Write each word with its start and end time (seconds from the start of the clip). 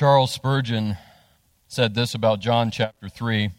Charles 0.00 0.32
Spurgeon 0.32 0.96
said 1.68 1.94
this 1.94 2.14
about 2.14 2.40
John 2.40 2.70
chapter 2.70 3.06
3. 3.06 3.50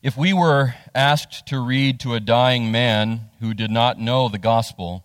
If 0.00 0.16
we 0.16 0.32
were 0.32 0.72
asked 0.94 1.44
to 1.48 1.60
read 1.60 2.00
to 2.00 2.14
a 2.14 2.20
dying 2.20 2.72
man 2.72 3.28
who 3.40 3.52
did 3.52 3.70
not 3.70 3.98
know 3.98 4.30
the 4.30 4.38
gospel, 4.38 5.04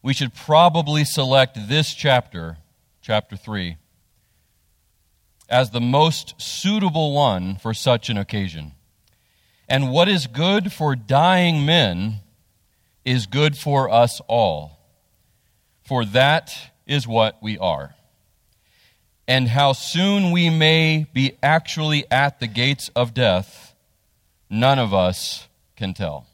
we 0.00 0.14
should 0.14 0.32
probably 0.32 1.04
select 1.04 1.68
this 1.68 1.92
chapter, 1.92 2.56
chapter 3.02 3.36
3, 3.36 3.76
as 5.50 5.72
the 5.72 5.78
most 5.78 6.40
suitable 6.40 7.12
one 7.12 7.56
for 7.56 7.74
such 7.74 8.08
an 8.08 8.16
occasion. 8.16 8.72
And 9.68 9.90
what 9.90 10.08
is 10.08 10.26
good 10.26 10.72
for 10.72 10.96
dying 10.96 11.66
men 11.66 12.20
is 13.04 13.26
good 13.26 13.58
for 13.58 13.90
us 13.90 14.22
all, 14.26 14.78
for 15.82 16.06
that 16.06 16.72
is 16.86 17.06
what 17.06 17.42
we 17.42 17.58
are 17.58 17.94
and 19.26 19.48
how 19.48 19.72
soon 19.72 20.32
we 20.32 20.50
may 20.50 21.06
be 21.12 21.32
actually 21.42 22.04
at 22.10 22.40
the 22.40 22.46
gates 22.46 22.90
of 22.94 23.14
death, 23.14 23.74
none 24.50 24.78
of 24.78 24.92
us 24.92 25.48
can 25.76 25.94
tell. 25.94 26.26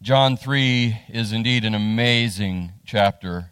John 0.00 0.36
3 0.36 0.98
is 1.08 1.32
indeed 1.32 1.64
an 1.64 1.74
amazing 1.74 2.72
chapter, 2.84 3.50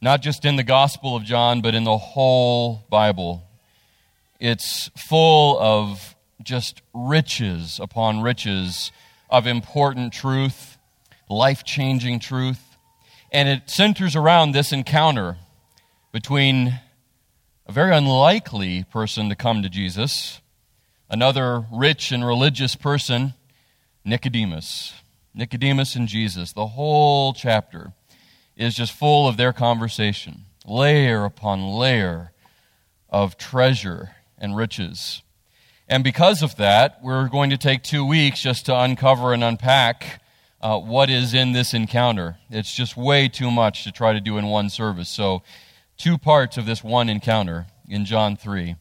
not 0.00 0.20
just 0.20 0.44
in 0.44 0.56
the 0.56 0.62
Gospel 0.62 1.16
of 1.16 1.24
John, 1.24 1.60
but 1.60 1.74
in 1.74 1.84
the 1.84 1.96
whole 1.96 2.84
Bible. 2.90 3.42
It's 4.38 4.90
full 4.96 5.58
of 5.58 6.14
just 6.42 6.82
riches 6.92 7.80
upon 7.82 8.20
riches 8.20 8.92
of 9.30 9.46
important 9.46 10.12
truth, 10.12 10.78
life 11.28 11.64
changing 11.64 12.20
truth, 12.20 12.76
and 13.32 13.48
it 13.48 13.68
centers 13.70 14.14
around 14.14 14.52
this 14.52 14.72
encounter 14.72 15.38
between 16.16 16.80
a 17.66 17.72
very 17.72 17.94
unlikely 17.94 18.82
person 18.84 19.28
to 19.28 19.34
come 19.34 19.62
to 19.62 19.68
Jesus, 19.68 20.40
another 21.10 21.66
rich 21.70 22.10
and 22.10 22.26
religious 22.26 22.74
person, 22.74 23.34
Nicodemus. 24.02 24.94
Nicodemus 25.34 25.94
and 25.94 26.08
Jesus. 26.08 26.54
The 26.54 26.68
whole 26.68 27.34
chapter 27.34 27.92
is 28.56 28.74
just 28.74 28.92
full 28.92 29.28
of 29.28 29.36
their 29.36 29.52
conversation, 29.52 30.46
layer 30.64 31.26
upon 31.26 31.76
layer 31.76 32.32
of 33.10 33.36
treasure 33.36 34.12
and 34.38 34.56
riches. 34.56 35.20
And 35.86 36.02
because 36.02 36.42
of 36.42 36.56
that, 36.56 36.98
we're 37.02 37.28
going 37.28 37.50
to 37.50 37.58
take 37.58 37.82
two 37.82 38.06
weeks 38.06 38.40
just 38.40 38.64
to 38.66 38.74
uncover 38.74 39.34
and 39.34 39.44
unpack 39.44 40.22
uh, 40.62 40.78
what 40.78 41.10
is 41.10 41.34
in 41.34 41.52
this 41.52 41.74
encounter. 41.74 42.38
It's 42.48 42.74
just 42.74 42.96
way 42.96 43.28
too 43.28 43.50
much 43.50 43.84
to 43.84 43.92
try 43.92 44.14
to 44.14 44.20
do 44.20 44.38
in 44.38 44.46
one 44.46 44.70
service. 44.70 45.10
So 45.10 45.42
two 45.96 46.18
parts 46.18 46.58
of 46.58 46.66
this 46.66 46.84
one 46.84 47.08
encounter 47.08 47.66
in 47.88 48.04
John 48.04 48.36
3. 48.36 48.76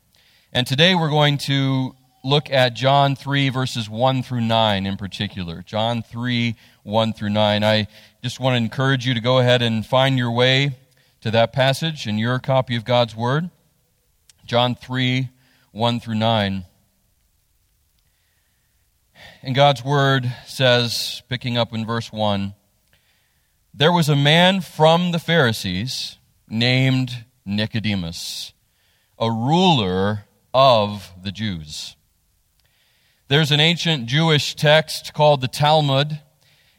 And 0.52 0.68
today 0.68 0.96
we're 0.96 1.10
going 1.10 1.38
to 1.40 1.96
look 2.24 2.50
at 2.50 2.74
John 2.74 3.16
3, 3.16 3.50
verses 3.50 3.90
1 3.90 4.24
through 4.24 4.42
9 4.42 4.86
in 4.86 4.98
particular. 4.98 5.62
John 5.62 6.02
3, 6.02 6.56
1 6.84 7.14
through 7.14 7.30
9. 7.30 7.64
I 7.64 7.88
just 8.22 8.40
want 8.40 8.54
to 8.54 8.58
encourage 8.58 9.06
you 9.06 9.14
to 9.14 9.22
go 9.22 9.40
ahead 9.40 9.62
and 9.62 9.86
find 9.86 10.18
your 10.18 10.32
way 10.32 10.78
to 11.22 11.32
that 11.32 11.54
passage 11.54 12.08
in 12.08 12.18
your 12.18 12.40
copy 12.40 12.76
of 12.76 12.84
God's 12.84 13.16
Word. 13.16 13.50
John 14.46 14.76
3, 14.76 15.30
1 15.72 16.00
through 16.00 16.16
9. 16.16 16.66
And 19.42 19.56
God's 19.56 19.84
Word 19.86 20.32
says, 20.46 21.22
picking 21.30 21.58
up 21.58 21.74
in 21.74 21.86
verse 21.86 22.12
1, 22.12 22.54
There 23.74 23.92
was 23.92 24.10
a 24.10 24.16
man 24.16 24.62
from 24.62 25.12
the 25.12 25.20
Pharisees 25.20 26.18
named 26.50 27.26
Nicodemus, 27.46 28.54
a 29.20 29.30
ruler 29.30 30.26
of 30.54 31.12
the 31.22 31.32
Jews. 31.32 31.96
There's 33.28 33.52
an 33.52 33.60
ancient 33.60 34.06
Jewish 34.06 34.56
text 34.56 35.14
called 35.14 35.42
the 35.42 35.48
Talmud, 35.48 36.20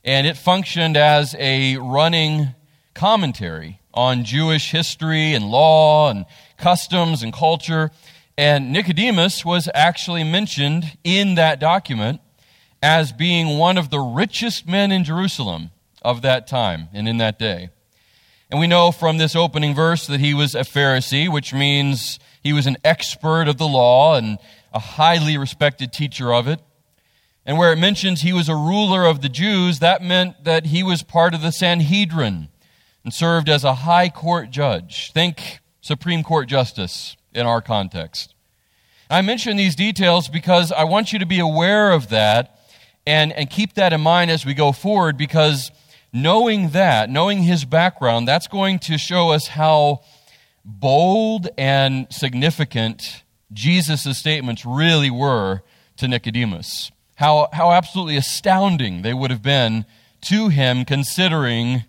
and 0.05 0.27
it 0.27 0.37
functioned 0.37 0.97
as 0.97 1.35
a 1.39 1.77
running 1.77 2.55
commentary 2.95 3.81
on 3.93 4.25
Jewish 4.25 4.71
history 4.71 5.33
and 5.33 5.51
law 5.51 6.11
and 6.11 6.25
customs 6.57 7.23
and 7.23 7.33
culture. 7.33 7.91
And 8.39 8.73
Nicodemus 8.73 9.45
was 9.45 9.69
actually 9.75 10.23
mentioned 10.23 10.97
in 11.03 11.35
that 11.35 11.59
document 11.59 12.21
as 12.83 13.13
being 13.13 13.59
one 13.59 13.79
of 13.79 13.91
the 13.91 13.99
richest 13.99 14.69
men 14.69 14.93
in 14.93 15.03
Jerusalem 15.03 15.71
of 16.03 16.23
that 16.23 16.47
time 16.47 16.89
and 16.93 17.09
in 17.09 17.17
that 17.17 17.39
day. 17.39 17.71
And 18.51 18.61
we 18.61 18.67
know 18.67 18.93
from 18.93 19.19
this 19.19 19.35
opening 19.35 19.75
verse 19.75 20.07
that 20.07 20.21
he 20.21 20.33
was 20.33 20.55
a 20.55 20.61
Pharisee, 20.61 21.29
which 21.29 21.53
means 21.53 22.19
he 22.43 22.53
was 22.53 22.67
an 22.67 22.77
expert 22.85 23.49
of 23.49 23.59
the 23.59 23.67
law 23.67 24.15
and 24.15 24.39
a 24.73 24.79
highly 24.79 25.37
respected 25.37 25.93
teacher 25.93 26.33
of 26.33 26.47
it. 26.47 26.61
And 27.45 27.59
where 27.59 27.73
it 27.73 27.77
mentions 27.77 28.23
he 28.23 28.33
was 28.33 28.49
a 28.49 28.55
ruler 28.55 29.05
of 29.05 29.21
the 29.21 29.29
Jews, 29.29 29.81
that 29.81 30.03
meant 30.03 30.45
that 30.45 30.67
he 30.67 30.83
was 30.83 31.03
part 31.03 31.35
of 31.35 31.43
the 31.43 31.53
Sanhedrin 31.53 32.49
and 33.05 33.15
served 33.15 33.49
as 33.49 33.65
a 33.65 33.75
high 33.75 34.09
court 34.09 34.51
judge. 34.51 35.13
Think 35.13 35.61
Supreme 35.81 36.23
Court 36.23 36.49
justice 36.49 37.17
in 37.33 37.47
our 37.47 37.61
context. 37.61 38.35
I 39.09 39.23
mention 39.23 39.57
these 39.57 39.77
details 39.77 40.29
because 40.29 40.73
I 40.73 40.85
want 40.85 41.13
you 41.13 41.21
to 41.21 41.27
be 41.27 41.39
aware 41.39 41.93
of 41.93 42.09
that 42.09 42.61
and, 43.07 43.33
and 43.33 43.49
keep 43.49 43.75
that 43.75 43.93
in 43.93 44.01
mind 44.01 44.33
as 44.33 44.45
we 44.45 44.55
go 44.55 44.73
forward 44.73 45.17
because 45.17 45.71
knowing 46.17 46.71
that, 46.71 47.11
knowing 47.11 47.43
his 47.43 47.65
background, 47.65 48.27
that's 48.27 48.49
going 48.49 48.79
to 48.79 48.97
show 48.97 49.31
us 49.31 49.49
how 49.49 50.01
bold 50.65 51.49
and 51.59 52.07
significant 52.11 53.23
Jesus' 53.53 54.19
statements 54.19 54.65
really 54.65 55.11
were 55.11 55.61
to 55.99 56.09
Nicodemus. 56.09 56.91
How, 57.17 57.49
how 57.53 57.71
absolutely 57.71 58.17
astounding 58.17 59.03
they 59.03 59.15
would 59.15 59.31
have 59.31 59.43
been 59.43 59.85
to 60.23 60.49
him, 60.49 60.85
considering 60.85 61.85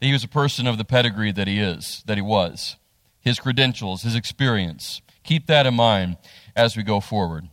that 0.00 0.06
he 0.06 0.12
was 0.12 0.24
a 0.24 0.28
person 0.28 0.66
of 0.66 0.76
the 0.76 0.84
pedigree 0.84 1.32
that 1.32 1.46
he 1.46 1.60
is, 1.60 2.02
that 2.06 2.18
he 2.18 2.22
was, 2.22 2.76
his 3.20 3.38
credentials, 3.38 4.02
his 4.02 4.16
experience. 4.16 5.00
Keep 5.22 5.46
that 5.46 5.66
in 5.66 5.74
mind 5.74 6.16
as 6.56 6.76
we 6.76 6.82
go 6.82 7.00
forward. 7.00 7.48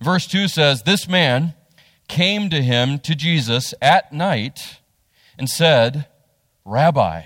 Verse 0.00 0.26
2 0.26 0.48
says, 0.48 0.82
This 0.82 1.08
man 1.08 1.54
came 2.08 2.50
to 2.50 2.62
him, 2.62 2.98
to 3.00 3.14
Jesus, 3.14 3.74
at 3.80 4.12
night 4.12 4.78
and 5.38 5.48
said, 5.48 6.06
Rabbi, 6.64 7.22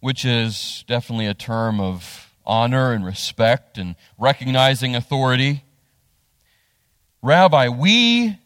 which 0.00 0.24
is 0.24 0.84
definitely 0.86 1.26
a 1.26 1.34
term 1.34 1.80
of 1.80 2.32
honor 2.44 2.92
and 2.92 3.04
respect 3.04 3.78
and 3.78 3.96
recognizing 4.18 4.94
authority. 4.94 5.64
Rabbi, 7.22 7.68
we 7.68 8.38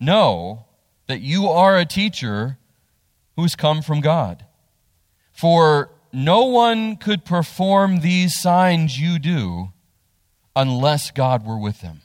know 0.00 0.66
that 1.06 1.20
you 1.20 1.48
are 1.48 1.78
a 1.78 1.84
teacher 1.84 2.58
who's 3.36 3.54
come 3.54 3.82
from 3.82 4.00
God. 4.00 4.44
For 5.32 5.90
no 6.12 6.44
one 6.46 6.96
could 6.96 7.24
perform 7.24 8.00
these 8.00 8.38
signs 8.38 8.98
you 8.98 9.18
do 9.18 9.72
unless 10.54 11.10
God 11.10 11.46
were 11.46 11.58
with 11.58 11.80
them. 11.80 12.02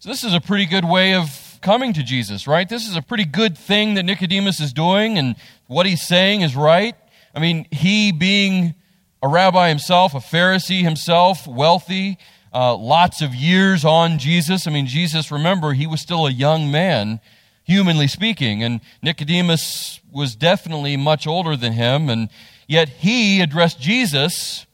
So, 0.00 0.08
this 0.08 0.22
is 0.22 0.34
a 0.34 0.40
pretty 0.40 0.66
good 0.66 0.84
way 0.84 1.14
of 1.14 1.47
coming 1.60 1.92
to 1.92 2.02
Jesus, 2.02 2.46
right? 2.46 2.68
This 2.68 2.88
is 2.88 2.96
a 2.96 3.02
pretty 3.02 3.24
good 3.24 3.56
thing 3.56 3.94
that 3.94 4.04
Nicodemus 4.04 4.60
is 4.60 4.72
doing, 4.72 5.18
and 5.18 5.36
what 5.66 5.86
he's 5.86 6.06
saying 6.06 6.40
is 6.42 6.56
right. 6.56 6.94
I 7.34 7.40
mean, 7.40 7.66
he 7.70 8.12
being 8.12 8.74
a 9.22 9.28
rabbi 9.28 9.68
himself, 9.68 10.14
a 10.14 10.18
Pharisee 10.18 10.82
himself, 10.82 11.46
wealthy, 11.46 12.18
uh, 12.52 12.76
lots 12.76 13.20
of 13.20 13.34
years 13.34 13.84
on 13.84 14.18
Jesus. 14.18 14.66
I 14.66 14.70
mean, 14.70 14.86
Jesus, 14.86 15.30
remember, 15.30 15.72
he 15.72 15.86
was 15.86 16.00
still 16.00 16.26
a 16.26 16.30
young 16.30 16.70
man, 16.70 17.20
humanly 17.64 18.08
speaking, 18.08 18.62
and 18.62 18.80
Nicodemus 19.02 20.00
was 20.10 20.34
definitely 20.34 20.96
much 20.96 21.26
older 21.26 21.56
than 21.56 21.74
him, 21.74 22.08
and 22.08 22.28
yet 22.66 22.88
he 22.88 23.40
addressed 23.40 23.80
Jesus 23.80 24.66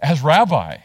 as 0.00 0.22
rabbi. 0.22 0.76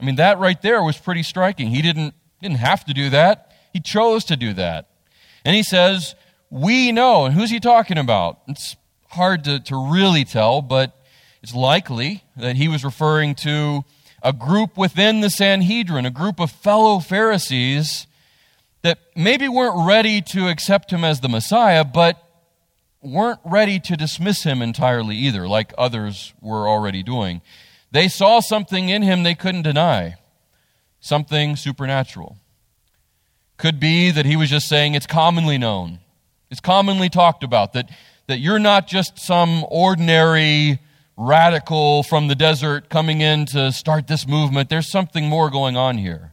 I 0.00 0.04
mean, 0.04 0.16
that 0.16 0.38
right 0.38 0.60
there 0.60 0.82
was 0.82 0.98
pretty 0.98 1.22
striking. 1.22 1.68
He 1.68 1.82
didn't, 1.82 2.14
didn't 2.42 2.58
have 2.58 2.84
to 2.86 2.94
do 2.94 3.10
that. 3.10 3.52
He 3.72 3.80
chose 3.80 4.24
to 4.24 4.36
do 4.36 4.52
that. 4.54 4.89
And 5.44 5.56
he 5.56 5.62
says, 5.62 6.14
We 6.50 6.92
know. 6.92 7.24
And 7.24 7.34
who's 7.34 7.50
he 7.50 7.60
talking 7.60 7.98
about? 7.98 8.40
It's 8.48 8.76
hard 9.08 9.44
to, 9.44 9.60
to 9.60 9.92
really 9.92 10.24
tell, 10.24 10.62
but 10.62 10.96
it's 11.42 11.54
likely 11.54 12.22
that 12.36 12.56
he 12.56 12.68
was 12.68 12.84
referring 12.84 13.34
to 13.36 13.84
a 14.22 14.32
group 14.32 14.76
within 14.76 15.20
the 15.20 15.30
Sanhedrin, 15.30 16.06
a 16.06 16.10
group 16.10 16.40
of 16.40 16.50
fellow 16.50 17.00
Pharisees 17.00 18.06
that 18.82 18.98
maybe 19.16 19.48
weren't 19.48 19.86
ready 19.86 20.20
to 20.20 20.48
accept 20.48 20.92
him 20.92 21.04
as 21.04 21.20
the 21.20 21.28
Messiah, 21.28 21.84
but 21.84 22.22
weren't 23.02 23.40
ready 23.44 23.78
to 23.80 23.96
dismiss 23.96 24.42
him 24.42 24.60
entirely 24.62 25.16
either, 25.16 25.48
like 25.48 25.72
others 25.78 26.34
were 26.40 26.68
already 26.68 27.02
doing. 27.02 27.40
They 27.90 28.08
saw 28.08 28.40
something 28.40 28.88
in 28.88 29.02
him 29.02 29.22
they 29.22 29.34
couldn't 29.34 29.62
deny, 29.62 30.16
something 31.00 31.56
supernatural. 31.56 32.36
Could 33.60 33.78
be 33.78 34.10
that 34.10 34.24
he 34.24 34.36
was 34.36 34.48
just 34.48 34.68
saying 34.70 34.94
it's 34.94 35.06
commonly 35.06 35.58
known, 35.58 35.98
it's 36.50 36.62
commonly 36.62 37.10
talked 37.10 37.44
about, 37.44 37.74
that, 37.74 37.90
that 38.26 38.38
you're 38.38 38.58
not 38.58 38.86
just 38.86 39.18
some 39.18 39.66
ordinary 39.68 40.80
radical 41.14 42.02
from 42.02 42.28
the 42.28 42.34
desert 42.34 42.88
coming 42.88 43.20
in 43.20 43.44
to 43.44 43.70
start 43.70 44.06
this 44.06 44.26
movement. 44.26 44.70
There's 44.70 44.90
something 44.90 45.26
more 45.28 45.50
going 45.50 45.76
on 45.76 45.98
here. 45.98 46.32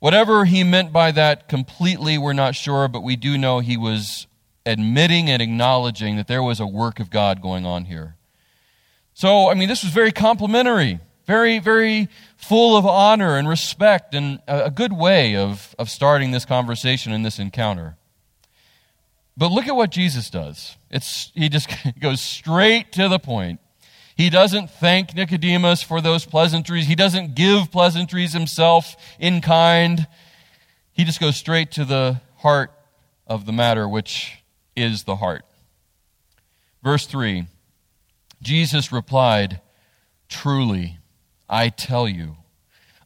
Whatever 0.00 0.44
he 0.44 0.64
meant 0.64 0.92
by 0.92 1.12
that 1.12 1.48
completely, 1.48 2.18
we're 2.18 2.34
not 2.34 2.54
sure, 2.54 2.88
but 2.88 3.00
we 3.00 3.16
do 3.16 3.38
know 3.38 3.60
he 3.60 3.78
was 3.78 4.26
admitting 4.66 5.30
and 5.30 5.40
acknowledging 5.40 6.16
that 6.16 6.26
there 6.26 6.42
was 6.42 6.60
a 6.60 6.66
work 6.66 7.00
of 7.00 7.08
God 7.08 7.40
going 7.40 7.64
on 7.64 7.86
here. 7.86 8.16
So, 9.14 9.48
I 9.48 9.54
mean, 9.54 9.70
this 9.70 9.82
was 9.82 9.94
very 9.94 10.12
complimentary, 10.12 11.00
very, 11.26 11.58
very 11.58 12.08
full 12.36 12.76
of 12.76 12.86
honor 12.86 13.36
and 13.36 13.48
respect, 13.48 14.14
and 14.14 14.40
a 14.46 14.70
good 14.70 14.92
way 14.92 15.36
of, 15.36 15.74
of 15.78 15.88
starting 15.88 16.30
this 16.30 16.44
conversation 16.44 17.12
and 17.12 17.24
this 17.24 17.38
encounter. 17.38 17.96
But 19.36 19.50
look 19.50 19.66
at 19.66 19.74
what 19.74 19.90
Jesus 19.90 20.30
does. 20.30 20.76
It's, 20.90 21.32
he 21.34 21.48
just 21.48 21.68
goes 22.00 22.20
straight 22.20 22.92
to 22.92 23.08
the 23.08 23.18
point. 23.18 23.60
He 24.16 24.30
doesn't 24.30 24.70
thank 24.70 25.14
Nicodemus 25.14 25.82
for 25.82 26.00
those 26.00 26.24
pleasantries. 26.24 26.86
He 26.86 26.94
doesn't 26.94 27.34
give 27.34 27.72
pleasantries 27.72 28.32
himself 28.32 28.96
in 29.18 29.40
kind. 29.40 30.06
He 30.92 31.02
just 31.04 31.18
goes 31.18 31.36
straight 31.36 31.72
to 31.72 31.84
the 31.84 32.20
heart 32.36 32.70
of 33.26 33.44
the 33.44 33.52
matter, 33.52 33.88
which 33.88 34.44
is 34.76 35.02
the 35.02 35.16
heart. 35.16 35.44
Verse 36.82 37.06
3 37.06 37.46
Jesus 38.40 38.92
replied, 38.92 39.60
Truly, 40.28 40.98
I 41.48 41.68
tell 41.68 42.08
you, 42.08 42.36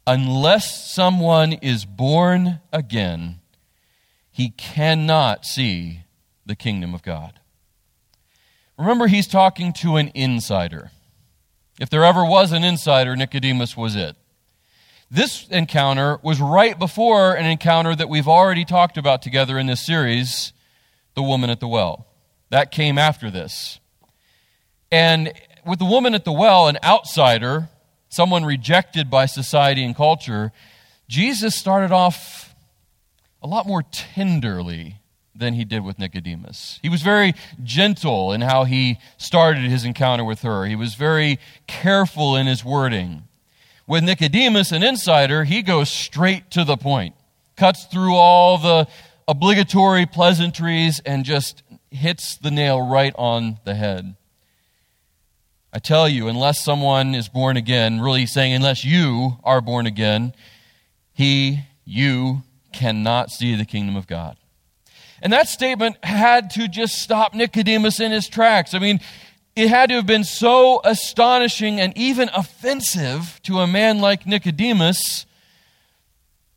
unless 0.07 0.91
someone 0.93 1.53
is 1.53 1.85
born 1.85 2.59
again, 2.71 3.39
he 4.31 4.49
cannot 4.49 5.45
see 5.45 6.01
the 6.45 6.55
kingdom 6.55 6.93
of 6.93 7.03
God. 7.03 7.39
Remember, 8.77 9.07
he's 9.07 9.27
talking 9.27 9.73
to 9.73 9.97
an 9.97 10.11
insider. 10.15 10.91
If 11.79 11.89
there 11.89 12.05
ever 12.05 12.23
was 12.23 12.51
an 12.51 12.63
insider, 12.63 13.15
Nicodemus 13.15 13.75
was 13.75 13.95
it. 13.95 14.15
This 15.11 15.47
encounter 15.49 16.19
was 16.21 16.39
right 16.39 16.77
before 16.77 17.33
an 17.33 17.45
encounter 17.45 17.95
that 17.95 18.09
we've 18.09 18.27
already 18.27 18.63
talked 18.63 18.97
about 18.97 19.21
together 19.21 19.57
in 19.57 19.67
this 19.67 19.85
series 19.85 20.53
the 21.15 21.23
woman 21.23 21.49
at 21.49 21.59
the 21.59 21.67
well. 21.67 22.07
That 22.49 22.71
came 22.71 22.97
after 22.97 23.29
this. 23.29 23.79
And 24.91 25.33
with 25.65 25.79
the 25.79 25.85
woman 25.85 26.15
at 26.15 26.25
the 26.25 26.31
well, 26.31 26.67
an 26.67 26.77
outsider, 26.83 27.69
someone 28.09 28.43
rejected 28.43 29.09
by 29.09 29.25
society 29.25 29.83
and 29.83 29.95
culture, 29.95 30.51
Jesus 31.07 31.55
started 31.55 31.91
off 31.91 32.53
a 33.41 33.47
lot 33.47 33.65
more 33.65 33.83
tenderly 33.83 34.97
than 35.33 35.53
he 35.53 35.63
did 35.63 35.83
with 35.83 35.97
Nicodemus. 35.97 36.79
He 36.81 36.89
was 36.89 37.01
very 37.01 37.33
gentle 37.63 38.33
in 38.33 38.41
how 38.41 38.65
he 38.65 38.99
started 39.17 39.63
his 39.63 39.85
encounter 39.85 40.25
with 40.25 40.41
her, 40.41 40.65
he 40.65 40.75
was 40.75 40.95
very 40.95 41.39
careful 41.67 42.35
in 42.35 42.47
his 42.47 42.65
wording. 42.65 43.23
With 43.87 44.03
Nicodemus, 44.03 44.71
an 44.71 44.83
insider, 44.83 45.45
he 45.45 45.63
goes 45.63 45.89
straight 45.89 46.51
to 46.51 46.63
the 46.63 46.77
point, 46.77 47.15
cuts 47.55 47.85
through 47.85 48.13
all 48.13 48.59
the 48.59 48.87
obligatory 49.27 50.05
pleasantries, 50.05 50.99
and 50.99 51.25
just 51.25 51.63
hits 51.89 52.37
the 52.37 52.51
nail 52.51 52.79
right 52.79 53.13
on 53.17 53.57
the 53.63 53.73
head. 53.73 54.15
I 55.71 55.79
tell 55.79 56.09
you, 56.09 56.27
unless 56.27 56.63
someone 56.63 57.13
is 57.13 57.29
born 57.29 57.55
again, 57.55 58.01
really 58.01 58.25
saying, 58.25 58.53
unless 58.53 58.83
you 58.83 59.37
are 59.43 59.61
born 59.61 59.85
again, 59.85 60.33
he, 61.13 61.59
you, 61.85 62.43
cannot 62.71 63.29
see 63.29 63.55
the 63.55 63.65
kingdom 63.65 63.95
of 63.95 64.07
God. 64.07 64.37
And 65.21 65.33
that 65.33 65.47
statement 65.47 66.03
had 66.03 66.49
to 66.51 66.67
just 66.67 66.95
stop 66.95 67.33
Nicodemus 67.33 67.99
in 67.99 68.11
his 68.11 68.27
tracks. 68.27 68.73
I 68.73 68.79
mean, 68.79 68.99
it 69.55 69.67
had 69.67 69.89
to 69.89 69.95
have 69.95 70.05
been 70.05 70.23
so 70.23 70.81
astonishing 70.83 71.79
and 71.79 71.95
even 71.97 72.29
offensive 72.33 73.39
to 73.43 73.59
a 73.59 73.67
man 73.67 73.99
like 73.99 74.25
Nicodemus 74.25 75.25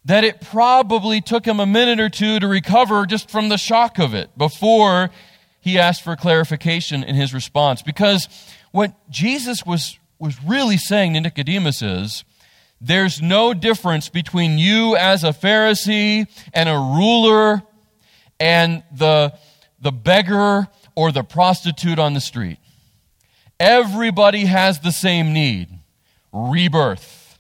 that 0.05 0.25
it 0.25 0.41
probably 0.41 1.21
took 1.21 1.45
him 1.45 1.61
a 1.61 1.67
minute 1.67 2.01
or 2.01 2.09
two 2.09 2.41
to 2.41 2.49
recover 2.49 3.07
just 3.07 3.31
from 3.31 3.49
the 3.49 3.57
shock 3.59 3.99
of 3.99 4.15
it 4.15 4.37
before 4.37 5.11
he 5.61 5.79
asked 5.79 6.03
for 6.03 6.17
clarification 6.17 7.05
in 7.05 7.15
his 7.15 7.33
response. 7.33 7.83
Because 7.83 8.29
what 8.73 8.93
Jesus 9.11 9.65
was, 9.65 9.99
was 10.19 10.43
really 10.43 10.77
saying 10.77 11.15
to 11.15 11.21
Nicodemus 11.21 11.83
is, 11.83 12.25
there's 12.81 13.23
no 13.23 13.55
difference 13.55 14.09
between 14.09 14.59
you 14.59 14.97
as 14.97 15.23
a 15.23 15.29
Pharisee 15.29 16.27
and 16.53 16.69
a 16.69 16.75
ruler 16.75 17.63
and 18.41 18.83
the, 18.91 19.33
the 19.81 19.93
beggar 19.93 20.67
or 20.97 21.13
the 21.13 21.23
prostitute 21.23 22.01
on 22.01 22.15
the 22.15 22.21
street. 22.21 22.59
Everybody 23.61 24.47
has 24.47 24.81
the 24.81 24.91
same 24.91 25.33
need 25.33 25.69
rebirth. 26.33 27.39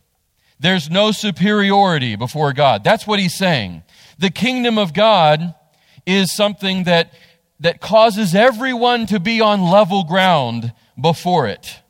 There's 0.60 0.88
no 0.88 1.10
superiority 1.10 2.14
before 2.14 2.52
God. 2.52 2.84
That's 2.84 3.04
what 3.04 3.18
he's 3.18 3.34
saying. 3.34 3.82
The 4.18 4.30
kingdom 4.30 4.78
of 4.78 4.94
God 4.94 5.56
is 6.06 6.30
something 6.30 6.84
that, 6.84 7.12
that 7.58 7.80
causes 7.80 8.32
everyone 8.32 9.06
to 9.06 9.18
be 9.18 9.40
on 9.40 9.62
level 9.62 10.04
ground 10.04 10.72
before 11.00 11.46
it. 11.46 11.80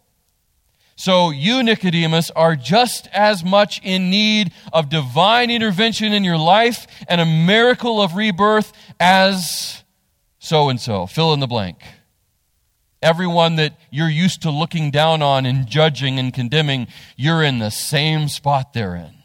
So 0.96 1.30
you, 1.30 1.62
Nicodemus, 1.62 2.30
are 2.30 2.54
just 2.54 3.08
as 3.12 3.44
much 3.44 3.80
in 3.82 4.10
need 4.10 4.52
of 4.72 4.88
divine 4.88 5.50
intervention 5.50 6.12
in 6.12 6.22
your 6.22 6.38
life 6.38 6.86
and 7.08 7.20
a 7.20 7.26
miracle 7.26 8.00
of 8.00 8.14
rebirth 8.14 8.72
as 9.00 9.82
so 10.38 10.68
and 10.68 10.80
so. 10.80 11.06
Fill 11.06 11.32
in 11.32 11.40
the 11.40 11.46
blank. 11.46 11.82
Everyone 13.02 13.56
that 13.56 13.76
you're 13.90 14.08
used 14.08 14.42
to 14.42 14.50
looking 14.50 14.92
down 14.92 15.22
on 15.22 15.44
and 15.44 15.66
judging 15.66 16.20
and 16.20 16.32
condemning, 16.32 16.86
you're 17.16 17.42
in 17.42 17.58
the 17.58 17.70
same 17.70 18.28
spot 18.28 18.72
they're 18.72 18.94
in. 18.94 19.24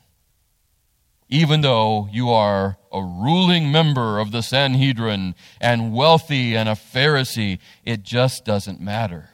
Even 1.29 1.61
though 1.61 2.07
you 2.11 2.31
are 2.31 2.77
a 2.91 3.01
ruling 3.03 3.71
member 3.71 4.17
of 4.17 4.31
the 4.31 4.41
Sanhedrin 4.41 5.35
and 5.61 5.93
wealthy 5.93 6.55
and 6.55 6.67
a 6.67 6.71
Pharisee, 6.71 7.59
it 7.83 8.01
just 8.01 8.45
doesn't 8.45 8.81
matter. 8.81 9.29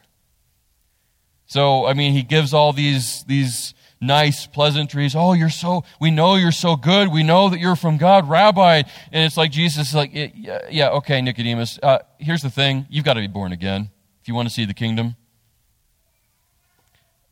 So, 1.54 1.86
I 1.86 1.94
mean, 1.94 2.14
he 2.14 2.24
gives 2.24 2.52
all 2.52 2.72
these, 2.72 3.22
these 3.28 3.74
nice 4.00 4.44
pleasantries. 4.44 5.14
Oh, 5.14 5.34
you're 5.34 5.50
so, 5.50 5.84
we 6.00 6.10
know 6.10 6.34
you're 6.34 6.50
so 6.50 6.74
good. 6.74 7.12
We 7.12 7.22
know 7.22 7.48
that 7.48 7.60
you're 7.60 7.76
from 7.76 7.96
God, 7.96 8.28
Rabbi. 8.28 8.82
And 9.12 9.24
it's 9.24 9.36
like 9.36 9.52
Jesus 9.52 9.90
is 9.90 9.94
like, 9.94 10.10
yeah, 10.12 10.58
yeah 10.68 10.88
okay, 10.88 11.22
Nicodemus, 11.22 11.78
uh, 11.80 12.00
here's 12.18 12.42
the 12.42 12.50
thing. 12.50 12.86
You've 12.90 13.04
got 13.04 13.14
to 13.14 13.20
be 13.20 13.28
born 13.28 13.52
again 13.52 13.90
if 14.20 14.26
you 14.26 14.34
want 14.34 14.48
to 14.48 14.52
see 14.52 14.64
the 14.64 14.74
kingdom. 14.74 15.14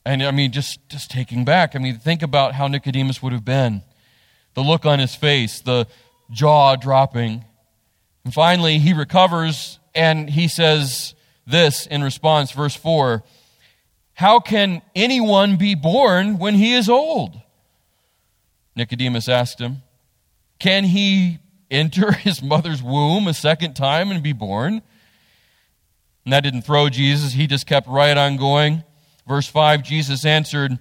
And 0.06 0.22
I 0.22 0.30
mean, 0.30 0.52
just, 0.52 0.78
just 0.88 1.10
taking 1.10 1.44
back, 1.44 1.74
I 1.74 1.80
mean, 1.80 1.98
think 1.98 2.22
about 2.22 2.54
how 2.54 2.68
Nicodemus 2.68 3.24
would 3.24 3.32
have 3.32 3.44
been. 3.44 3.82
The 4.54 4.60
look 4.60 4.86
on 4.86 5.00
his 5.00 5.16
face, 5.16 5.58
the 5.58 5.88
jaw 6.30 6.76
dropping. 6.76 7.44
And 8.24 8.32
finally, 8.32 8.78
he 8.78 8.92
recovers 8.92 9.80
and 9.96 10.30
he 10.30 10.46
says 10.46 11.16
this 11.44 11.88
in 11.88 12.04
response, 12.04 12.52
verse 12.52 12.76
4 12.76 13.24
how 14.14 14.40
can 14.40 14.82
anyone 14.94 15.56
be 15.56 15.74
born 15.74 16.38
when 16.38 16.54
he 16.54 16.74
is 16.74 16.88
old? 16.88 17.40
Nicodemus 18.76 19.28
asked 19.28 19.60
him, 19.60 19.82
Can 20.58 20.84
he 20.84 21.38
enter 21.70 22.12
his 22.12 22.42
mother's 22.42 22.82
womb 22.82 23.26
a 23.26 23.34
second 23.34 23.74
time 23.74 24.10
and 24.10 24.22
be 24.22 24.32
born? 24.32 24.82
And 26.24 26.32
that 26.32 26.40
didn't 26.40 26.62
throw 26.62 26.88
Jesus. 26.88 27.32
He 27.32 27.46
just 27.46 27.66
kept 27.66 27.88
right 27.88 28.16
on 28.16 28.36
going. 28.36 28.84
Verse 29.26 29.48
5 29.48 29.82
Jesus 29.82 30.24
answered, 30.24 30.78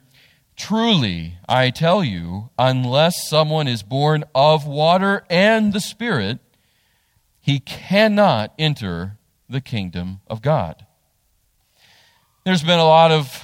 Truly, 0.56 1.38
I 1.48 1.70
tell 1.72 2.04
you, 2.04 2.50
unless 2.60 3.28
someone 3.28 3.68
is 3.68 3.82
born 3.82 4.24
of 4.36 4.68
water 4.68 5.24
and 5.30 5.74
the 5.74 5.80
Spirit, 5.80 6.40
he 7.40 7.60
cannot 7.60 8.54
enter 8.60 9.18
the 9.50 9.62
kingdom 9.62 10.22
of 10.28 10.42
God. 10.42 10.86
There's 12.44 12.64
been 12.64 12.80
a 12.80 12.86
lot 12.86 13.12
of 13.12 13.40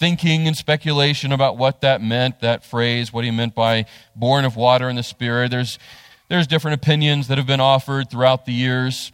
thinking 0.00 0.48
and 0.48 0.56
speculation 0.56 1.30
about 1.30 1.56
what 1.56 1.82
that 1.82 2.02
meant, 2.02 2.40
that 2.40 2.64
phrase, 2.64 3.12
what 3.12 3.24
he 3.24 3.30
meant 3.30 3.54
by 3.54 3.86
born 4.16 4.44
of 4.44 4.56
water 4.56 4.88
and 4.88 4.98
the 4.98 5.04
Spirit. 5.04 5.52
There's, 5.52 5.78
there's 6.28 6.48
different 6.48 6.74
opinions 6.74 7.28
that 7.28 7.38
have 7.38 7.46
been 7.46 7.60
offered 7.60 8.10
throughout 8.10 8.44
the 8.44 8.52
years. 8.52 9.12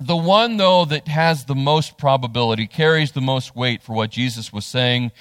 The 0.00 0.16
one, 0.16 0.56
though, 0.56 0.86
that 0.86 1.06
has 1.06 1.44
the 1.44 1.54
most 1.54 1.98
probability, 1.98 2.66
carries 2.66 3.12
the 3.12 3.20
most 3.20 3.54
weight 3.54 3.82
for 3.82 3.92
what 3.92 4.08
Jesus 4.08 4.54
was 4.54 4.64
saying, 4.64 5.12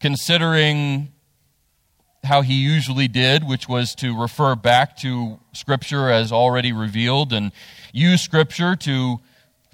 considering 0.00 1.12
how 2.24 2.42
he 2.42 2.54
usually 2.54 3.06
did, 3.06 3.46
which 3.46 3.68
was 3.68 3.94
to 3.96 4.20
refer 4.20 4.56
back 4.56 4.96
to 4.96 5.38
Scripture 5.52 6.10
as 6.10 6.32
already 6.32 6.72
revealed 6.72 7.32
and 7.32 7.52
use 7.92 8.22
Scripture 8.22 8.74
to 8.74 9.20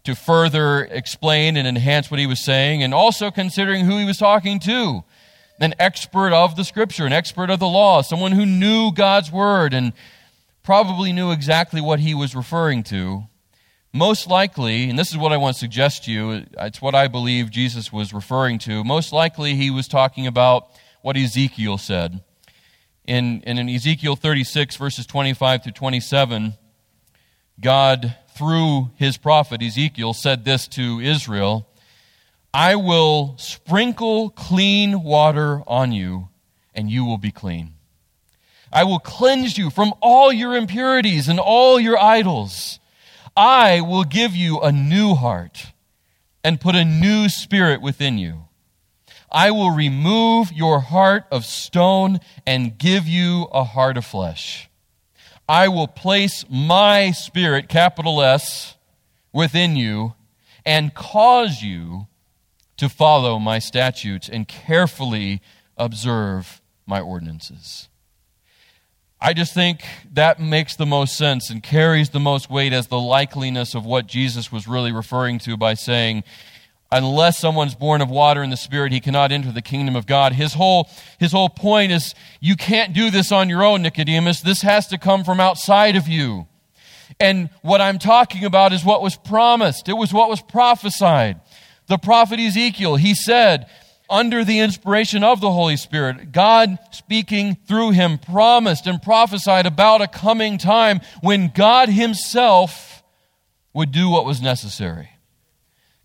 to 0.04 0.14
further 0.14 0.84
explain 0.84 1.56
and 1.56 1.66
enhance 1.66 2.10
what 2.10 2.20
he 2.20 2.26
was 2.26 2.44
saying, 2.44 2.82
and 2.82 2.94
also 2.94 3.30
considering 3.30 3.84
who 3.84 3.98
he 3.98 4.04
was 4.04 4.16
talking 4.16 4.58
to 4.60 5.04
an 5.60 5.74
expert 5.78 6.32
of 6.32 6.56
the 6.56 6.64
scripture, 6.64 7.04
an 7.04 7.12
expert 7.12 7.50
of 7.50 7.60
the 7.60 7.68
law, 7.68 8.00
someone 8.00 8.32
who 8.32 8.46
knew 8.46 8.90
God's 8.92 9.30
word 9.30 9.74
and 9.74 9.92
probably 10.62 11.12
knew 11.12 11.30
exactly 11.30 11.80
what 11.80 12.00
he 12.00 12.14
was 12.14 12.34
referring 12.34 12.82
to. 12.84 13.24
most 13.92 14.28
likely, 14.28 14.88
and 14.88 14.96
this 14.96 15.10
is 15.10 15.18
what 15.18 15.32
I 15.32 15.36
want 15.36 15.56
to 15.56 15.58
suggest 15.58 16.04
to 16.04 16.12
you, 16.12 16.44
it's 16.58 16.80
what 16.80 16.94
I 16.94 17.08
believe 17.08 17.50
Jesus 17.50 17.92
was 17.92 18.14
referring 18.14 18.60
to. 18.60 18.84
Most 18.84 19.12
likely, 19.12 19.56
he 19.56 19.68
was 19.68 19.88
talking 19.88 20.28
about 20.28 20.68
what 21.02 21.16
Ezekiel 21.16 21.76
said. 21.76 22.22
In, 23.04 23.42
in 23.42 23.68
Ezekiel 23.68 24.14
36, 24.14 24.76
verses 24.76 25.06
25 25.06 25.64
through 25.64 25.72
27, 25.72 26.54
God, 27.60 28.16
through 28.34 28.90
his 28.96 29.16
prophet 29.16 29.62
Ezekiel, 29.62 30.14
said 30.14 30.44
this 30.44 30.66
to 30.68 31.00
Israel 31.00 31.66
I 32.52 32.74
will 32.76 33.34
sprinkle 33.38 34.30
clean 34.30 35.02
water 35.02 35.62
on 35.66 35.92
you, 35.92 36.28
and 36.74 36.90
you 36.90 37.04
will 37.04 37.18
be 37.18 37.30
clean. 37.30 37.74
I 38.72 38.84
will 38.84 38.98
cleanse 38.98 39.58
you 39.58 39.70
from 39.70 39.92
all 40.00 40.32
your 40.32 40.56
impurities 40.56 41.28
and 41.28 41.38
all 41.38 41.78
your 41.78 41.98
idols. 41.98 42.78
I 43.36 43.80
will 43.80 44.04
give 44.04 44.34
you 44.34 44.60
a 44.60 44.72
new 44.72 45.14
heart 45.14 45.72
and 46.42 46.60
put 46.60 46.74
a 46.74 46.84
new 46.84 47.28
spirit 47.28 47.80
within 47.82 48.18
you. 48.18 48.44
I 49.30 49.50
will 49.50 49.70
remove 49.70 50.52
your 50.52 50.80
heart 50.80 51.24
of 51.30 51.44
stone 51.44 52.20
and 52.46 52.78
give 52.78 53.06
you 53.06 53.44
a 53.52 53.62
heart 53.62 53.96
of 53.96 54.04
flesh. 54.04 54.69
I 55.50 55.66
will 55.66 55.88
place 55.88 56.44
my 56.48 57.10
spirit, 57.10 57.68
capital 57.68 58.22
S, 58.22 58.76
within 59.32 59.74
you 59.74 60.14
and 60.64 60.94
cause 60.94 61.60
you 61.60 62.06
to 62.76 62.88
follow 62.88 63.40
my 63.40 63.58
statutes 63.58 64.28
and 64.28 64.46
carefully 64.46 65.42
observe 65.76 66.62
my 66.86 67.00
ordinances. 67.00 67.88
I 69.20 69.32
just 69.32 69.52
think 69.52 69.82
that 70.12 70.38
makes 70.38 70.76
the 70.76 70.86
most 70.86 71.18
sense 71.18 71.50
and 71.50 71.64
carries 71.64 72.10
the 72.10 72.20
most 72.20 72.48
weight 72.48 72.72
as 72.72 72.86
the 72.86 73.00
likeliness 73.00 73.74
of 73.74 73.84
what 73.84 74.06
Jesus 74.06 74.52
was 74.52 74.68
really 74.68 74.92
referring 74.92 75.40
to 75.40 75.56
by 75.56 75.74
saying, 75.74 76.22
unless 76.92 77.38
someone's 77.38 77.74
born 77.74 78.00
of 78.00 78.10
water 78.10 78.42
and 78.42 78.52
the 78.52 78.56
spirit 78.56 78.92
he 78.92 79.00
cannot 79.00 79.32
enter 79.32 79.52
the 79.52 79.62
kingdom 79.62 79.96
of 79.96 80.06
god. 80.06 80.32
His 80.32 80.54
whole 80.54 80.88
his 81.18 81.32
whole 81.32 81.48
point 81.48 81.92
is 81.92 82.14
you 82.40 82.56
can't 82.56 82.92
do 82.92 83.10
this 83.10 83.30
on 83.32 83.48
your 83.48 83.62
own 83.62 83.82
nicodemus. 83.82 84.40
This 84.40 84.62
has 84.62 84.86
to 84.88 84.98
come 84.98 85.24
from 85.24 85.40
outside 85.40 85.96
of 85.96 86.08
you. 86.08 86.46
And 87.18 87.50
what 87.62 87.80
i'm 87.80 87.98
talking 87.98 88.44
about 88.44 88.72
is 88.72 88.84
what 88.84 89.02
was 89.02 89.16
promised. 89.16 89.88
It 89.88 89.94
was 89.94 90.12
what 90.12 90.28
was 90.28 90.40
prophesied. 90.40 91.40
The 91.86 91.98
prophet 91.98 92.40
ezekiel 92.40 92.96
he 92.96 93.14
said 93.14 93.66
under 94.10 94.44
the 94.44 94.58
inspiration 94.58 95.22
of 95.22 95.40
the 95.40 95.52
Holy 95.52 95.76
Spirit, 95.76 96.32
God 96.32 96.78
speaking 96.90 97.56
through 97.66 97.92
him 97.92 98.18
promised 98.18 98.88
and 98.88 99.00
prophesied 99.00 99.66
about 99.66 100.02
a 100.02 100.08
coming 100.08 100.58
time 100.58 101.00
when 101.20 101.52
God 101.54 101.88
Himself 101.88 103.04
would 103.72 103.92
do 103.92 104.08
what 104.08 104.26
was 104.26 104.42
necessary. 104.42 105.10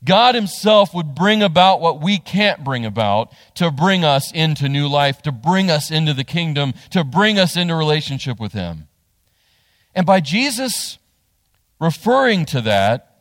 God 0.06 0.36
Himself 0.36 0.94
would 0.94 1.16
bring 1.16 1.42
about 1.42 1.82
what 1.82 2.02
we 2.02 2.20
can't 2.20 2.64
bring 2.64 2.86
about 2.86 3.34
to 3.56 3.72
bring 3.72 4.06
us 4.06 4.32
into 4.32 4.70
new 4.70 4.88
life, 4.88 5.22
to 5.24 5.32
bring 5.32 5.70
us 5.70 5.92
into 5.92 6.14
the 6.14 6.24
kingdom, 6.24 6.74
to 6.92 7.04
bring 7.04 7.40
us 7.40 7.58
into 7.58 7.76
relationship 7.76 8.40
with 8.40 8.54
Him. 8.54 8.88
And 9.94 10.06
by 10.06 10.20
Jesus 10.20 11.00
referring 11.80 12.46
to 12.46 12.62
that, 12.62 13.16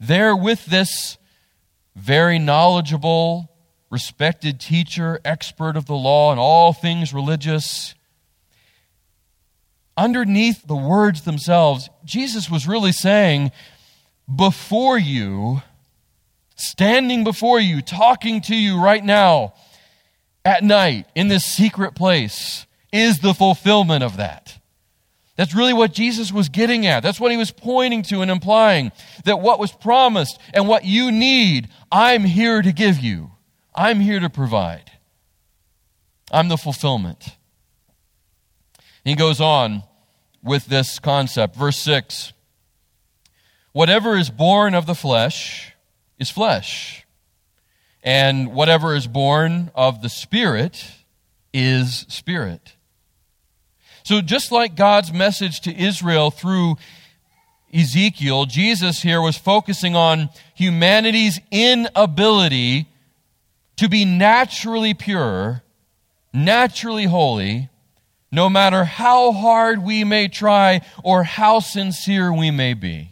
there 0.00 0.34
with 0.34 0.66
this 0.66 1.18
very 1.94 2.38
knowledgeable, 2.38 3.50
respected 3.90 4.58
teacher, 4.58 5.20
expert 5.24 5.76
of 5.76 5.86
the 5.86 5.94
law, 5.94 6.30
and 6.30 6.40
all 6.40 6.72
things 6.72 7.12
religious. 7.12 7.94
Underneath 9.96 10.66
the 10.66 10.76
words 10.76 11.22
themselves, 11.22 11.90
Jesus 12.04 12.50
was 12.50 12.66
really 12.66 12.92
saying, 12.92 13.52
Before 14.34 14.98
you, 14.98 15.62
standing 16.62 17.24
before 17.24 17.60
you, 17.60 17.82
talking 17.82 18.40
to 18.42 18.56
you 18.56 18.82
right 18.82 19.04
now, 19.04 19.54
at 20.44 20.64
night, 20.64 21.06
in 21.14 21.28
this 21.28 21.44
secret 21.44 21.94
place, 21.94 22.66
is 22.92 23.20
the 23.20 23.34
fulfillment 23.34 24.02
of 24.02 24.16
that. 24.16 24.58
That's 25.36 25.54
really 25.54 25.72
what 25.72 25.92
Jesus 25.92 26.30
was 26.30 26.48
getting 26.48 26.86
at. 26.86 27.02
That's 27.02 27.18
what 27.18 27.30
he 27.30 27.36
was 27.38 27.50
pointing 27.50 28.02
to 28.04 28.20
and 28.20 28.30
implying 28.30 28.92
that 29.24 29.40
what 29.40 29.58
was 29.58 29.72
promised 29.72 30.38
and 30.52 30.68
what 30.68 30.84
you 30.84 31.10
need, 31.10 31.68
I'm 31.90 32.24
here 32.24 32.60
to 32.60 32.72
give 32.72 32.98
you. 32.98 33.30
I'm 33.74 34.00
here 34.00 34.20
to 34.20 34.28
provide. 34.28 34.90
I'm 36.30 36.48
the 36.48 36.58
fulfillment. 36.58 37.36
He 39.04 39.14
goes 39.14 39.40
on 39.40 39.82
with 40.42 40.66
this 40.66 40.98
concept. 40.98 41.56
Verse 41.56 41.78
6 41.78 42.32
Whatever 43.72 44.16
is 44.16 44.28
born 44.28 44.74
of 44.74 44.84
the 44.84 44.94
flesh 44.94 45.71
is 46.22 46.30
flesh, 46.30 47.04
and 48.02 48.52
whatever 48.52 48.94
is 48.94 49.06
born 49.06 49.70
of 49.74 50.00
the 50.00 50.08
Spirit 50.08 50.84
is 51.52 52.06
spirit. 52.08 52.74
So, 54.04 54.20
just 54.20 54.50
like 54.50 54.74
God's 54.74 55.12
message 55.12 55.60
to 55.62 55.76
Israel 55.76 56.30
through 56.30 56.76
Ezekiel, 57.72 58.46
Jesus 58.46 59.02
here 59.02 59.20
was 59.20 59.36
focusing 59.36 59.94
on 59.94 60.30
humanity's 60.54 61.40
inability 61.50 62.86
to 63.76 63.88
be 63.88 64.04
naturally 64.04 64.94
pure, 64.94 65.62
naturally 66.32 67.04
holy, 67.04 67.68
no 68.30 68.48
matter 68.48 68.84
how 68.84 69.32
hard 69.32 69.82
we 69.82 70.04
may 70.04 70.28
try 70.28 70.80
or 71.02 71.22
how 71.22 71.60
sincere 71.60 72.32
we 72.32 72.50
may 72.50 72.74
be. 72.74 73.11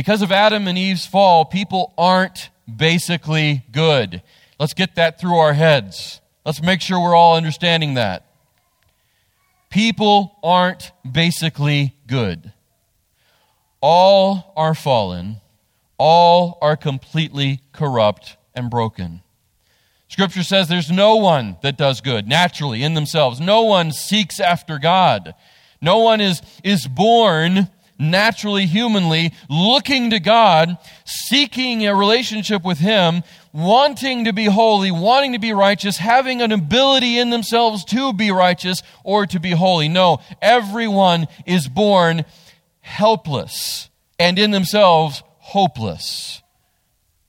Because 0.00 0.22
of 0.22 0.32
Adam 0.32 0.66
and 0.66 0.78
Eve's 0.78 1.04
fall, 1.04 1.44
people 1.44 1.92
aren't 1.98 2.48
basically 2.74 3.66
good. 3.70 4.22
Let's 4.58 4.72
get 4.72 4.94
that 4.94 5.20
through 5.20 5.36
our 5.36 5.52
heads. 5.52 6.22
Let's 6.42 6.62
make 6.62 6.80
sure 6.80 6.98
we're 6.98 7.14
all 7.14 7.36
understanding 7.36 7.92
that. 7.94 8.24
People 9.68 10.38
aren't 10.42 10.92
basically 11.04 11.96
good. 12.06 12.50
All 13.82 14.54
are 14.56 14.74
fallen, 14.74 15.42
all 15.98 16.56
are 16.62 16.78
completely 16.78 17.60
corrupt 17.74 18.38
and 18.54 18.70
broken. 18.70 19.20
Scripture 20.08 20.44
says 20.44 20.66
there's 20.66 20.90
no 20.90 21.16
one 21.16 21.58
that 21.60 21.76
does 21.76 22.00
good 22.00 22.26
naturally 22.26 22.82
in 22.82 22.94
themselves. 22.94 23.38
No 23.38 23.64
one 23.64 23.92
seeks 23.92 24.40
after 24.40 24.78
God. 24.78 25.34
No 25.82 25.98
one 25.98 26.22
is, 26.22 26.40
is 26.64 26.86
born 26.86 27.68
naturally, 28.00 28.66
humanly, 28.66 29.32
looking 29.48 30.10
to 30.10 30.18
God, 30.18 30.78
seeking 31.04 31.86
a 31.86 31.94
relationship 31.94 32.64
with 32.64 32.78
Him, 32.78 33.22
wanting 33.52 34.24
to 34.24 34.32
be 34.32 34.46
holy, 34.46 34.90
wanting 34.90 35.32
to 35.34 35.38
be 35.38 35.52
righteous, 35.52 35.98
having 35.98 36.40
an 36.40 36.50
ability 36.50 37.18
in 37.18 37.30
themselves 37.30 37.84
to 37.84 38.12
be 38.12 38.30
righteous 38.30 38.82
or 39.04 39.26
to 39.26 39.38
be 39.38 39.50
holy. 39.50 39.88
No, 39.88 40.20
everyone 40.40 41.28
is 41.46 41.68
born 41.68 42.24
helpless 42.80 43.90
and 44.18 44.38
in 44.38 44.50
themselves 44.50 45.22
hopeless. 45.38 46.42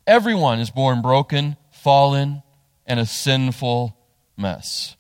Everyone 0.08 0.60
is 0.60 0.72
born 0.72 1.02
broken, 1.02 1.58
fallen, 1.72 2.44
and 2.86 3.00
a 3.00 3.06
sinful 3.06 3.96
mess. 4.38 4.96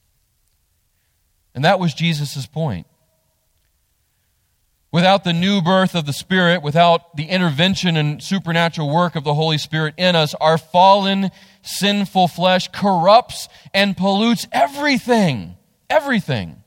And 1.53 1.65
that 1.65 1.79
was 1.79 1.93
Jesus' 1.93 2.45
point. 2.45 2.87
Without 4.91 5.23
the 5.23 5.31
new 5.31 5.61
birth 5.61 5.95
of 5.95 6.05
the 6.05 6.13
Spirit, 6.13 6.61
without 6.61 7.15
the 7.15 7.29
intervention 7.29 7.95
and 7.95 8.21
supernatural 8.21 8.93
work 8.93 9.15
of 9.15 9.23
the 9.23 9.33
Holy 9.33 9.57
Spirit 9.57 9.93
in 9.97 10.17
us, 10.17 10.35
our 10.41 10.57
fallen, 10.57 11.31
sinful 11.61 12.27
flesh 12.27 12.67
corrupts 12.73 13.47
and 13.73 13.95
pollutes 13.95 14.47
everything. 14.51 15.55
Everything. 15.89 16.61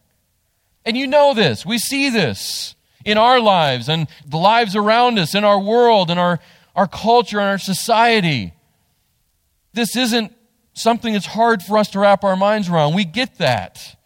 And 0.87 0.97
you 0.97 1.07
know 1.07 1.35
this. 1.35 1.67
We 1.67 1.79
see 1.79 2.09
this 2.09 2.75
in 3.05 3.19
our 3.19 3.41
lives 3.41 3.91
and 3.91 4.09
the 4.27 4.39
lives 4.39 4.75
around 4.75 5.19
us, 5.19 5.35
in 5.35 5.45
our 5.45 5.59
world, 5.59 6.11
in 6.11 6.17
our, 6.17 6.41
our 6.75 6.89
culture, 6.89 7.39
and 7.39 7.49
our 7.49 7.59
society. 7.59 8.55
This 9.75 9.97
isn't 9.97 10.35
something 10.73 11.13
that's 11.13 11.27
hard 11.27 11.63
for 11.63 11.77
us 11.77 11.89
to 11.91 12.01
wrap 12.01 12.25
our 12.25 12.37
minds 12.37 12.71
around. 12.71 12.95
We 12.95 13.05
get 13.05 13.37
that. 13.37 13.97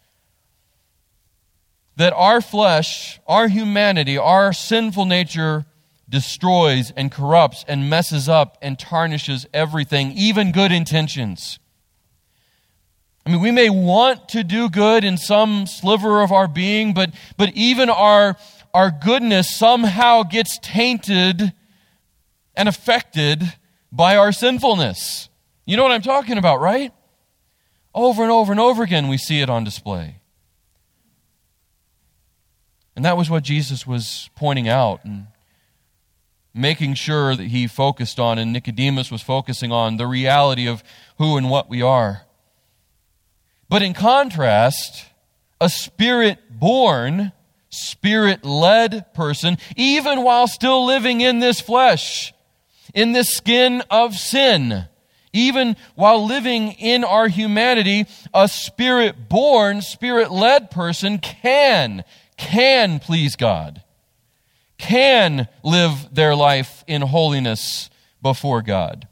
That 1.99 2.13
our 2.13 2.39
flesh, 2.39 3.19
our 3.27 3.49
humanity, 3.49 4.17
our 4.17 4.53
sinful 4.53 5.03
nature 5.03 5.65
destroys 6.07 6.91
and 6.95 7.11
corrupts 7.11 7.65
and 7.67 7.89
messes 7.89 8.29
up 8.29 8.57
and 8.61 8.79
tarnishes 8.79 9.45
everything, 9.53 10.13
even 10.13 10.53
good 10.53 10.71
intentions. 10.71 11.59
I 13.25 13.31
mean, 13.31 13.41
we 13.41 13.51
may 13.51 13.69
want 13.69 14.29
to 14.29 14.45
do 14.45 14.69
good 14.69 15.03
in 15.03 15.17
some 15.17 15.67
sliver 15.67 16.21
of 16.21 16.31
our 16.31 16.47
being, 16.47 16.93
but, 16.93 17.13
but 17.35 17.51
even 17.53 17.89
our, 17.89 18.37
our 18.73 18.91
goodness 18.91 19.53
somehow 19.53 20.23
gets 20.23 20.57
tainted 20.59 21.51
and 22.55 22.69
affected 22.69 23.43
by 23.91 24.15
our 24.15 24.31
sinfulness. 24.31 25.27
You 25.65 25.75
know 25.75 25.83
what 25.83 25.91
I'm 25.91 26.01
talking 26.01 26.37
about, 26.37 26.61
right? 26.61 26.93
Over 27.93 28.23
and 28.23 28.31
over 28.31 28.53
and 28.53 28.61
over 28.61 28.83
again, 28.83 29.09
we 29.09 29.17
see 29.17 29.41
it 29.41 29.49
on 29.49 29.65
display. 29.65 30.18
And 32.99 33.05
that 33.05 33.15
was 33.15 33.29
what 33.29 33.43
Jesus 33.43 33.87
was 33.87 34.29
pointing 34.35 34.67
out. 34.67 35.05
And 35.05 35.27
making 36.53 36.95
sure 36.95 37.33
that 37.33 37.47
he 37.47 37.65
focused 37.65 38.19
on, 38.19 38.37
and 38.37 38.51
Nicodemus 38.51 39.09
was 39.09 39.21
focusing 39.21 39.71
on 39.71 39.95
the 39.95 40.05
reality 40.05 40.67
of 40.67 40.83
who 41.17 41.37
and 41.37 41.49
what 41.49 41.69
we 41.69 41.81
are. 41.81 42.23
But 43.69 43.83
in 43.83 43.93
contrast, 43.93 45.05
a 45.61 45.69
spirit 45.69 46.39
born, 46.49 47.31
spirit 47.69 48.43
led 48.43 49.13
person, 49.13 49.59
even 49.77 50.21
while 50.23 50.49
still 50.49 50.85
living 50.85 51.21
in 51.21 51.39
this 51.39 51.61
flesh, 51.61 52.33
in 52.93 53.13
this 53.13 53.29
skin 53.29 53.81
of 53.89 54.13
sin, 54.15 54.89
even 55.31 55.77
while 55.95 56.25
living 56.25 56.73
in 56.73 57.05
our 57.05 57.29
humanity, 57.29 58.07
a 58.33 58.49
spirit 58.49 59.29
born, 59.29 59.81
spirit 59.81 60.31
led 60.33 60.69
person 60.69 61.17
can, 61.17 62.03
can 62.39 62.99
please 62.99 63.35
God, 63.35 63.83
can 64.77 65.49
live 65.61 66.07
their 66.11 66.35
life 66.35 66.85
in 66.87 67.01
holiness 67.01 67.89
before 68.21 68.61
God. 68.61 69.07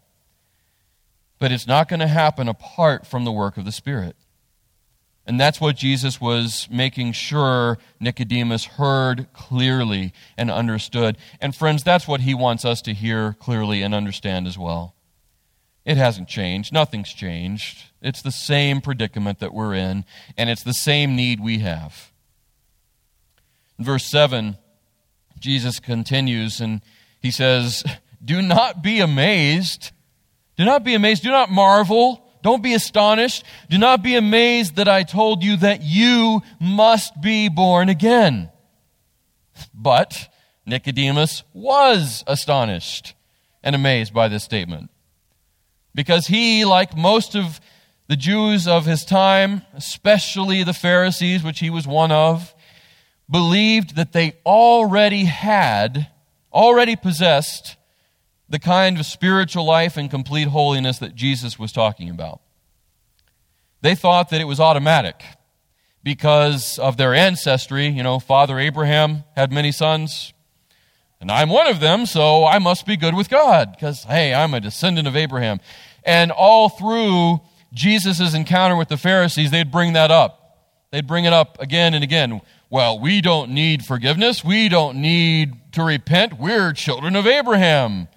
But 1.37 1.51
it's 1.51 1.67
not 1.67 1.89
going 1.89 1.99
to 1.99 2.07
happen 2.07 2.47
apart 2.47 3.05
from 3.05 3.25
the 3.25 3.31
work 3.31 3.57
of 3.57 3.65
the 3.65 3.71
Spirit. 3.71 4.15
And 5.25 5.37
that's 5.37 5.59
what 5.59 5.75
Jesus 5.75 6.21
was 6.21 6.69
making 6.71 7.11
sure 7.11 7.77
Nicodemus 7.99 8.63
heard 8.63 9.27
clearly 9.33 10.13
and 10.37 10.49
understood. 10.49 11.17
And 11.41 11.53
friends, 11.53 11.83
that's 11.83 12.07
what 12.07 12.21
he 12.21 12.33
wants 12.33 12.63
us 12.63 12.81
to 12.83 12.93
hear 12.93 13.33
clearly 13.33 13.81
and 13.81 13.93
understand 13.93 14.47
as 14.47 14.57
well. 14.57 14.95
It 15.83 15.97
hasn't 15.97 16.29
changed. 16.29 16.71
Nothing's 16.71 17.13
changed. 17.13 17.91
It's 18.01 18.21
the 18.21 18.31
same 18.31 18.79
predicament 18.79 19.39
that 19.39 19.53
we're 19.53 19.73
in, 19.73 20.05
and 20.37 20.49
it's 20.49 20.63
the 20.63 20.73
same 20.73 21.17
need 21.17 21.41
we 21.41 21.59
have. 21.59 22.11
Verse 23.79 24.05
7, 24.05 24.57
Jesus 25.39 25.79
continues 25.79 26.61
and 26.61 26.81
he 27.19 27.31
says, 27.31 27.83
Do 28.23 28.41
not 28.41 28.81
be 28.81 28.99
amazed. 28.99 29.91
Do 30.55 30.65
not 30.65 30.83
be 30.83 30.95
amazed. 30.95 31.23
Do 31.23 31.29
not 31.29 31.51
marvel 31.51 32.27
don't 32.47 32.63
be 32.63 32.73
astonished. 32.73 33.43
Do 33.69 33.77
not 33.77 34.01
be 34.01 34.15
amazed 34.15 34.77
that 34.77 34.87
I 34.87 35.03
told 35.03 35.43
you 35.43 35.57
that 35.57 35.81
you 35.81 36.41
must 36.61 37.19
be 37.19 37.49
born 37.49 37.89
again. 37.89 38.49
But 39.73 40.29
Nicodemus 40.65 41.43
was 41.53 42.23
astonished 42.27 43.15
and 43.63 43.75
amazed 43.75 44.13
by 44.13 44.27
this 44.27 44.45
statement. 44.45 44.89
Because 45.93 46.27
he, 46.27 46.63
like 46.63 46.95
most 46.95 47.35
of 47.35 47.59
the 48.07 48.15
Jews 48.15 48.65
of 48.65 48.85
his 48.85 49.03
time, 49.03 49.63
especially 49.73 50.63
the 50.63 50.73
Pharisees, 50.73 51.43
which 51.43 51.59
he 51.59 51.69
was 51.69 51.85
one 51.85 52.13
of, 52.13 52.55
believed 53.29 53.95
that 53.95 54.13
they 54.13 54.37
already 54.45 55.25
had, 55.25 56.07
already 56.53 56.95
possessed 56.95 57.75
the 58.49 58.59
kind 58.59 58.99
of 58.99 59.05
spiritual 59.05 59.65
life 59.65 59.97
and 59.97 60.09
complete 60.09 60.47
holiness 60.47 60.99
that 60.99 61.15
Jesus 61.15 61.59
was 61.59 61.71
talking 61.71 62.09
about. 62.09 62.41
They 63.81 63.95
thought 63.95 64.29
that 64.29 64.41
it 64.41 64.45
was 64.45 64.59
automatic 64.59 65.23
because 66.03 66.79
of 66.79 66.97
their 66.97 67.13
ancestry. 67.13 67.87
You 67.87 68.03
know, 68.03 68.19
Father 68.19 68.57
Abraham 68.59 69.23
had 69.35 69.51
many 69.51 69.71
sons, 69.71 70.33
and 71.19 71.29
I'm 71.29 71.49
one 71.49 71.67
of 71.67 71.79
them, 71.79 72.05
so 72.05 72.45
I 72.45 72.59
must 72.59 72.85
be 72.85 72.95
good 72.95 73.15
with 73.15 73.29
God 73.29 73.71
because, 73.71 74.05
hey, 74.05 74.33
I'm 74.33 74.53
a 74.53 74.61
descendant 74.61 75.07
of 75.07 75.15
Abraham. 75.15 75.59
And 76.03 76.31
all 76.31 76.69
through 76.69 77.41
Jesus' 77.73 78.33
encounter 78.33 78.77
with 78.77 78.87
the 78.87 78.97
Pharisees, 78.97 79.51
they'd 79.51 79.71
bring 79.71 79.93
that 79.93 80.09
up. 80.09 80.59
They'd 80.91 81.05
bring 81.05 81.25
it 81.25 81.33
up 81.33 81.59
again 81.59 81.93
and 81.93 82.03
again. 82.03 82.41
Well, 82.69 82.99
we 82.99 83.21
don't 83.21 83.51
need 83.51 83.85
forgiveness. 83.85 84.43
We 84.43 84.67
don't 84.67 84.97
need 84.97 85.73
to 85.73 85.83
repent. 85.83 86.37
We're 86.37 86.73
children 86.73 87.15
of 87.15 87.25
Abraham. 87.25 88.09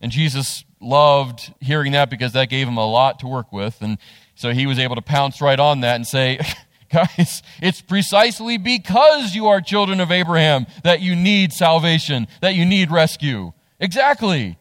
And 0.00 0.12
Jesus 0.12 0.64
loved 0.78 1.52
hearing 1.60 1.92
that 1.92 2.10
because 2.10 2.32
that 2.32 2.50
gave 2.50 2.68
him 2.68 2.76
a 2.76 2.86
lot 2.86 3.20
to 3.20 3.26
work 3.26 3.50
with. 3.50 3.80
And 3.80 3.96
so 4.34 4.52
he 4.52 4.66
was 4.66 4.78
able 4.78 4.96
to 4.96 5.02
pounce 5.02 5.40
right 5.40 5.58
on 5.58 5.80
that 5.80 5.96
and 5.96 6.06
say, 6.06 6.38
Guys, 6.92 7.42
it's 7.60 7.80
precisely 7.80 8.56
because 8.58 9.34
you 9.34 9.48
are 9.48 9.60
children 9.60 10.00
of 10.00 10.12
Abraham 10.12 10.66
that 10.84 11.00
you 11.00 11.16
need 11.16 11.52
salvation, 11.52 12.28
that 12.40 12.54
you 12.54 12.64
need 12.64 12.90
rescue. 12.90 13.52
Exactly. 13.80 14.58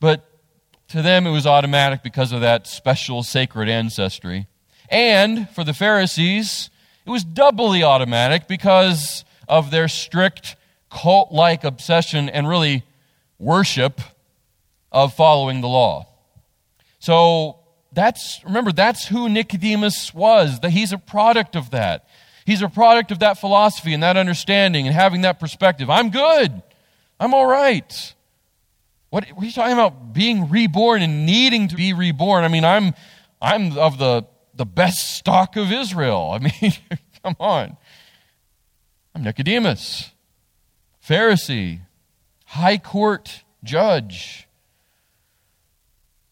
But 0.00 0.28
to 0.88 1.00
them, 1.00 1.26
it 1.26 1.30
was 1.30 1.46
automatic 1.46 2.02
because 2.02 2.32
of 2.32 2.40
that 2.42 2.66
special 2.66 3.22
sacred 3.22 3.68
ancestry. 3.68 4.46
And 4.90 5.48
for 5.50 5.64
the 5.64 5.72
Pharisees, 5.72 6.70
it 7.08 7.10
was 7.10 7.24
doubly 7.24 7.82
automatic 7.82 8.46
because 8.46 9.24
of 9.48 9.70
their 9.70 9.88
strict 9.88 10.56
cult 10.90 11.32
like 11.32 11.64
obsession 11.64 12.28
and 12.28 12.46
really 12.46 12.84
worship 13.38 14.02
of 14.92 15.14
following 15.14 15.62
the 15.62 15.68
law. 15.68 16.06
So 16.98 17.60
that's, 17.94 18.42
remember, 18.44 18.72
that's 18.72 19.06
who 19.06 19.30
Nicodemus 19.30 20.12
was, 20.12 20.60
that 20.60 20.68
he's 20.68 20.92
a 20.92 20.98
product 20.98 21.56
of 21.56 21.70
that. 21.70 22.06
He's 22.44 22.60
a 22.60 22.68
product 22.68 23.10
of 23.10 23.20
that 23.20 23.38
philosophy 23.38 23.94
and 23.94 24.02
that 24.02 24.18
understanding 24.18 24.86
and 24.86 24.94
having 24.94 25.22
that 25.22 25.40
perspective. 25.40 25.88
I'm 25.88 26.10
good. 26.10 26.62
I'm 27.18 27.32
all 27.32 27.46
right. 27.46 28.14
What, 29.08 29.26
what 29.30 29.42
are 29.42 29.46
you 29.46 29.52
talking 29.52 29.72
about 29.72 30.12
being 30.12 30.50
reborn 30.50 31.00
and 31.00 31.24
needing 31.24 31.68
to 31.68 31.74
be 31.74 31.94
reborn? 31.94 32.44
I 32.44 32.48
mean, 32.48 32.66
I'm, 32.66 32.92
I'm 33.40 33.78
of 33.78 33.96
the, 33.96 34.26
the 34.58 34.66
best 34.66 35.16
stock 35.16 35.56
of 35.56 35.72
Israel. 35.72 36.32
I 36.34 36.38
mean, 36.38 36.72
come 37.22 37.36
on. 37.40 37.76
I'm 39.14 39.22
Nicodemus, 39.22 40.10
Pharisee, 41.02 41.80
high 42.44 42.76
court 42.76 43.44
judge. 43.64 44.46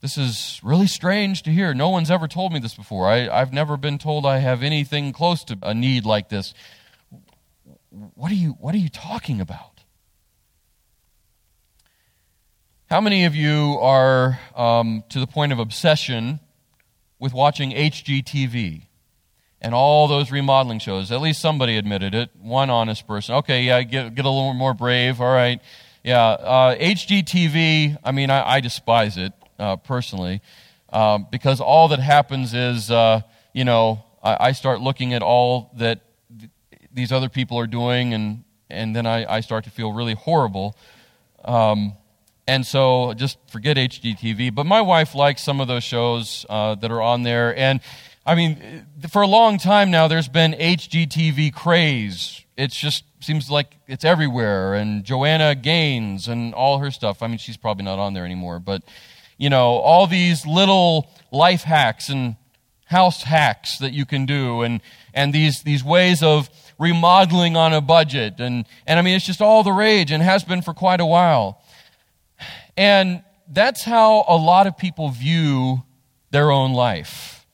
This 0.02 0.18
is 0.18 0.60
really 0.62 0.86
strange 0.86 1.42
to 1.44 1.50
hear. 1.50 1.72
No 1.72 1.88
one's 1.88 2.10
ever 2.10 2.28
told 2.28 2.52
me 2.52 2.58
this 2.58 2.74
before. 2.74 3.08
I, 3.08 3.28
I've 3.28 3.52
never 3.52 3.76
been 3.76 3.96
told 3.96 4.26
I 4.26 4.38
have 4.38 4.62
anything 4.62 5.12
close 5.12 5.42
to 5.44 5.58
a 5.62 5.72
need 5.72 6.04
like 6.04 6.28
this. 6.28 6.52
What 7.90 8.30
are 8.30 8.36
you, 8.36 8.50
what 8.60 8.74
are 8.74 8.78
you 8.78 8.90
talking 8.90 9.40
about? 9.40 9.80
How 12.88 13.00
many 13.00 13.24
of 13.24 13.34
you 13.34 13.78
are 13.80 14.38
um, 14.54 15.02
to 15.08 15.18
the 15.18 15.26
point 15.26 15.52
of 15.52 15.58
obsession 15.58 16.40
with 17.18 17.32
watching 17.32 17.70
HGTV 17.70 18.82
and 19.60 19.74
all 19.74 20.08
those 20.08 20.30
remodeling 20.30 20.78
shows? 20.78 21.10
At 21.10 21.20
least 21.20 21.40
somebody 21.40 21.76
admitted 21.76 22.14
it. 22.14 22.30
One 22.40 22.70
honest 22.70 23.06
person. 23.06 23.36
Okay, 23.36 23.64
yeah, 23.64 23.82
get, 23.82 24.14
get 24.14 24.24
a 24.24 24.30
little 24.30 24.54
more 24.54 24.74
brave. 24.74 25.20
All 25.20 25.32
right. 25.32 25.60
Yeah, 26.06 26.22
uh, 26.22 26.76
HGTV, 26.76 27.98
I 28.04 28.12
mean, 28.12 28.30
I, 28.30 28.48
I 28.48 28.60
despise 28.60 29.16
it 29.16 29.32
uh, 29.58 29.74
personally, 29.74 30.40
um, 30.90 31.26
because 31.32 31.60
all 31.60 31.88
that 31.88 31.98
happens 31.98 32.54
is, 32.54 32.92
uh, 32.92 33.22
you 33.52 33.64
know, 33.64 34.04
I, 34.22 34.36
I, 34.48 34.52
start 34.52 34.80
looking 34.80 35.14
at 35.14 35.22
all 35.22 35.72
that 35.78 36.02
th- 36.38 36.50
these 36.94 37.10
other 37.10 37.28
people 37.28 37.58
are 37.58 37.66
doing, 37.66 38.14
and 38.14 38.44
and 38.70 38.94
then 38.94 39.04
I, 39.04 39.36
I 39.36 39.40
start 39.40 39.64
to 39.64 39.70
feel 39.70 39.92
really 39.92 40.14
horrible. 40.14 40.76
Um, 41.44 41.94
and 42.46 42.66
so 42.66 43.12
just 43.14 43.38
forget 43.48 43.76
HGTV. 43.76 44.54
But 44.54 44.66
my 44.66 44.80
wife 44.80 45.14
likes 45.14 45.42
some 45.42 45.60
of 45.60 45.68
those 45.68 45.84
shows 45.84 46.46
uh, 46.48 46.76
that 46.76 46.90
are 46.90 47.02
on 47.02 47.22
there. 47.22 47.56
And 47.56 47.80
I 48.24 48.34
mean, 48.34 48.86
for 49.10 49.22
a 49.22 49.26
long 49.26 49.58
time 49.58 49.90
now, 49.90 50.08
there's 50.08 50.28
been 50.28 50.52
HGTV 50.52 51.52
craze. 51.52 52.42
It 52.56 52.70
just 52.70 53.04
seems 53.20 53.50
like 53.50 53.76
it's 53.86 54.04
everywhere. 54.04 54.74
And 54.74 55.04
Joanna 55.04 55.54
Gaines 55.54 56.28
and 56.28 56.54
all 56.54 56.78
her 56.78 56.90
stuff. 56.90 57.22
I 57.22 57.26
mean, 57.26 57.38
she's 57.38 57.56
probably 57.56 57.84
not 57.84 57.98
on 57.98 58.14
there 58.14 58.24
anymore. 58.24 58.60
But 58.60 58.82
you 59.38 59.50
know, 59.50 59.76
all 59.76 60.06
these 60.06 60.46
little 60.46 61.10
life 61.30 61.62
hacks 61.62 62.08
and 62.08 62.36
house 62.86 63.22
hacks 63.24 63.78
that 63.78 63.92
you 63.92 64.06
can 64.06 64.26
do 64.26 64.62
and, 64.62 64.80
and 65.12 65.32
these, 65.32 65.62
these 65.62 65.84
ways 65.84 66.22
of 66.22 66.48
remodeling 66.78 67.56
on 67.56 67.72
a 67.72 67.80
budget. 67.80 68.34
And, 68.38 68.64
and 68.86 68.98
I 68.98 69.02
mean, 69.02 69.16
it's 69.16 69.26
just 69.26 69.42
all 69.42 69.62
the 69.62 69.72
rage 69.72 70.10
and 70.10 70.22
has 70.22 70.44
been 70.44 70.62
for 70.62 70.72
quite 70.72 71.00
a 71.00 71.06
while. 71.06 71.62
And 72.76 73.22
that's 73.48 73.82
how 73.82 74.24
a 74.28 74.36
lot 74.36 74.66
of 74.66 74.76
people 74.76 75.10
view 75.10 75.82
their 76.30 76.50
own 76.50 76.72
life. 76.72 77.46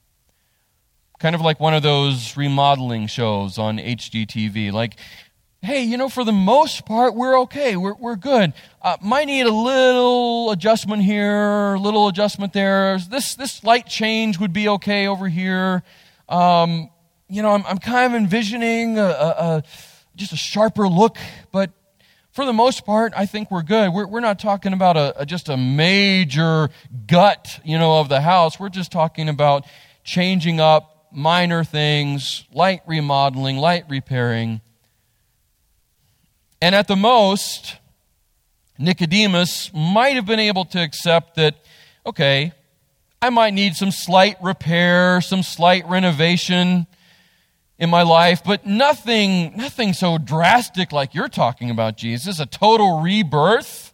Kind 1.19 1.35
of 1.35 1.41
like 1.41 1.61
one 1.61 1.75
of 1.75 1.83
those 1.83 2.37
remodeling 2.37 3.07
shows 3.07 3.59
on 3.59 3.79
HGTV. 3.79 4.73
Like, 4.73 4.97
hey, 5.61 5.85
you 5.85 5.97
know, 5.97 6.09
for 6.09 6.25
the 6.25 6.33
most 6.33 6.85
part, 6.85 7.15
we're 7.15 7.39
okay. 7.43 7.77
We're, 7.77 7.95
we're 7.95 8.17
good. 8.17 8.53
Uh, 8.81 8.97
might 9.01 9.27
need 9.27 9.47
a 9.47 9.53
little 9.53 10.51
adjustment 10.51 11.03
here, 11.03 11.75
a 11.75 11.79
little 11.79 12.09
adjustment 12.09 12.53
there. 12.53 12.99
This, 12.99 13.37
this 13.37 13.53
slight 13.53 13.87
change 13.87 14.41
would 14.41 14.53
be 14.53 14.69
okay 14.69 15.07
over 15.07 15.29
here. 15.29 15.85
Um, 16.29 16.91
you 17.29 17.43
know, 17.43 17.53
I'm, 17.53 17.65
I'm 17.67 17.79
kind 17.79 18.13
of 18.13 18.21
envisioning 18.21 18.99
a, 18.99 19.03
a, 19.03 19.07
a, 19.07 19.63
just 20.17 20.33
a 20.33 20.37
sharper 20.37 20.89
look, 20.89 21.17
but 21.53 21.71
for 22.33 22.47
the 22.47 22.53
most 22.53 22.87
part, 22.87 23.13
I 23.15 23.27
think 23.27 23.51
we're 23.51 23.63
good. 23.63 23.93
We're, 23.93 24.07
we're 24.07 24.21
not 24.21 24.39
talking 24.39 24.73
about 24.73 24.97
a, 24.97 25.21
a, 25.21 25.27
just 25.27 25.51
a 25.51 25.57
major 25.57 26.71
gut, 27.07 27.61
you 27.63 27.79
know, 27.79 28.01
of 28.01 28.09
the 28.09 28.23
house. 28.23 28.59
We're 28.59 28.71
just 28.71 28.91
talking 28.91 29.29
about 29.29 29.67
changing 30.03 30.59
up 30.59 31.09
minor 31.13 31.63
things, 31.63 32.45
light 32.51 32.81
remodeling, 32.87 33.59
light 33.59 33.85
repairing. 33.87 34.63
And 36.63 36.75
at 36.75 36.89
the 36.89 36.97
most, 36.97 37.77
Nicodemus 38.79 39.71
might 39.75 40.17
have 40.17 40.25
been 40.25 40.41
able 40.41 40.65
to 40.67 40.83
accept 40.83 41.35
that, 41.35 41.57
okay, 42.07 42.53
I 43.21 43.29
might 43.29 43.53
need 43.53 43.77
some 43.77 43.91
slight 43.91 44.43
repair, 44.43 45.21
some 45.21 45.43
slight 45.43 45.87
renovation 45.87 46.87
in 47.83 47.91
my 47.91 48.03
life, 48.03 48.45
but 48.45 48.65
nothing, 48.65 49.57
nothing 49.57 49.93
so 49.93 50.17
drastic 50.17 50.93
like 50.93 51.17
you're 51.17 51.27
talking 51.27 51.69
about, 51.69 51.97
Jesus, 51.97 52.39
a 52.39 52.47
total 52.47 53.01
rebirth. 53.01 53.93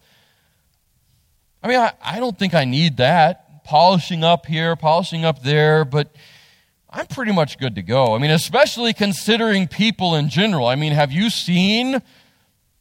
I 1.63 1.69
mean, 1.69 1.79
I, 1.79 1.93
I 1.99 2.19
don't 2.19 2.37
think 2.37 2.53
I 2.53 2.65
need 2.65 2.97
that. 2.97 3.63
Polishing 3.63 4.23
up 4.23 4.45
here, 4.45 4.75
polishing 4.75 5.25
up 5.25 5.41
there, 5.41 5.85
but 5.85 6.15
I'm 6.87 7.07
pretty 7.07 7.31
much 7.31 7.57
good 7.57 7.73
to 7.77 7.81
go. 7.81 8.13
I 8.13 8.19
mean, 8.19 8.29
especially 8.29 8.93
considering 8.93 9.67
people 9.67 10.13
in 10.13 10.29
general. 10.29 10.67
I 10.67 10.75
mean, 10.75 10.91
have 10.91 11.11
you 11.11 11.31
seen 11.31 11.99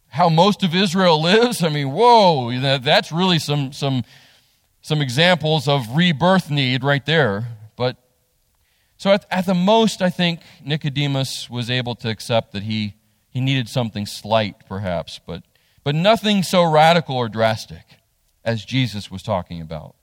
how 0.09 0.29
most 0.29 0.63
of 0.63 0.75
Israel 0.75 1.23
lives? 1.23 1.63
I 1.63 1.71
mean, 1.71 1.91
whoa, 1.91 2.79
that's 2.81 3.11
really 3.11 3.39
some, 3.39 3.73
some, 3.73 4.05
some 4.83 5.01
examples 5.01 5.69
of 5.69 5.97
rebirth 5.97 6.51
need 6.51 6.85
right 6.85 7.07
there. 7.07 7.47
So 8.99 9.13
at, 9.13 9.25
at 9.31 9.47
the 9.47 9.55
most, 9.55 10.03
I 10.03 10.11
think 10.11 10.41
Nicodemus 10.63 11.49
was 11.49 11.71
able 11.71 11.95
to 11.97 12.11
accept 12.11 12.53
that 12.53 12.65
he, 12.65 12.95
he 13.31 13.41
needed 13.41 13.69
something 13.69 14.07
slight, 14.07 14.67
perhaps, 14.69 15.21
but, 15.25 15.45
but 15.85 15.95
nothing 15.95 16.43
so 16.43 16.65
radical 16.65 17.17
or 17.17 17.29
drastic 17.29 17.85
as 18.45 18.65
Jesus 18.65 19.11
was 19.11 19.23
talking 19.23 19.61
about. 19.61 19.95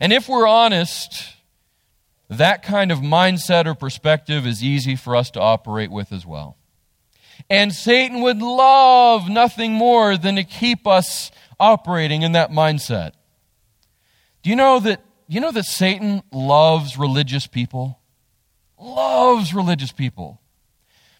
And 0.00 0.12
if 0.12 0.28
we're 0.28 0.46
honest, 0.46 1.34
that 2.30 2.62
kind 2.62 2.92
of 2.92 3.00
mindset 3.00 3.66
or 3.66 3.74
perspective 3.74 4.46
is 4.46 4.62
easy 4.62 4.94
for 4.94 5.16
us 5.16 5.30
to 5.32 5.40
operate 5.40 5.90
with 5.90 6.12
as 6.12 6.24
well. 6.24 6.56
And 7.50 7.72
Satan 7.72 8.20
would 8.20 8.38
love 8.38 9.28
nothing 9.28 9.72
more 9.72 10.16
than 10.16 10.36
to 10.36 10.44
keep 10.44 10.86
us 10.86 11.32
operating 11.58 12.22
in 12.22 12.32
that 12.32 12.50
mindset. 12.50 13.12
Do 14.42 14.50
you 14.50 14.56
know 14.56 14.78
that 14.80 15.02
you 15.26 15.40
know 15.40 15.52
that 15.52 15.64
Satan 15.64 16.22
loves 16.32 16.96
religious 16.96 17.46
people? 17.46 17.97
Loves 18.80 19.54
religious 19.54 19.92
people. 19.92 20.40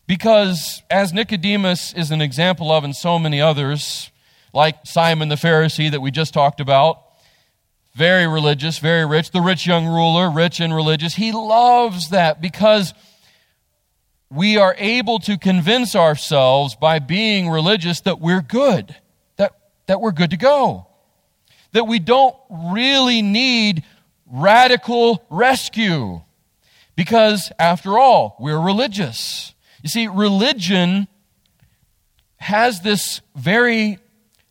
Because 0.07 0.83
as 0.91 1.13
Nicodemus 1.13 1.93
is 1.93 2.11
an 2.11 2.23
example 2.23 2.73
of 2.73 2.83
and 2.83 2.97
so 2.97 3.19
many 3.19 3.41
others, 3.41 4.11
like 4.55 4.79
Simon 4.85 5.29
the 5.29 5.35
Pharisee 5.35 5.91
that 5.91 6.01
we 6.01 6.11
just 6.11 6.33
talked 6.33 6.61
about, 6.61 7.03
very 7.95 8.27
religious, 8.27 8.79
very 8.79 9.05
rich, 9.05 9.33
the 9.33 9.41
rich 9.41 9.67
young 9.67 9.87
ruler, 9.87 10.31
rich 10.31 10.61
and 10.61 10.75
religious, 10.75 11.15
he 11.15 11.33
loves 11.33 12.11
that 12.11 12.41
because 12.41 12.95
we 14.31 14.57
are 14.57 14.75
able 14.79 15.19
to 15.19 15.37
convince 15.37 15.95
ourselves 15.95 16.77
by 16.77 16.99
being 16.99 17.49
religious 17.49 18.01
that 18.03 18.21
we're 18.21 18.43
good, 18.43 18.95
that, 19.37 19.53
that 19.87 20.01
we're 20.01 20.13
good 20.13 20.31
to 20.31 20.37
go, 20.37 20.87
that 21.73 21.85
we 21.85 21.99
don't 21.99 22.37
really 22.51 23.21
need 23.21 23.85
radical 24.31 25.25
rescue. 25.29 26.23
Because, 26.99 27.53
after 27.61 27.97
all, 27.97 28.35
we're 28.41 28.59
religious. 28.59 29.55
You 29.85 29.89
see, 29.89 30.09
religion 30.09 31.07
has 32.39 32.81
this 32.81 33.21
very 33.37 34.01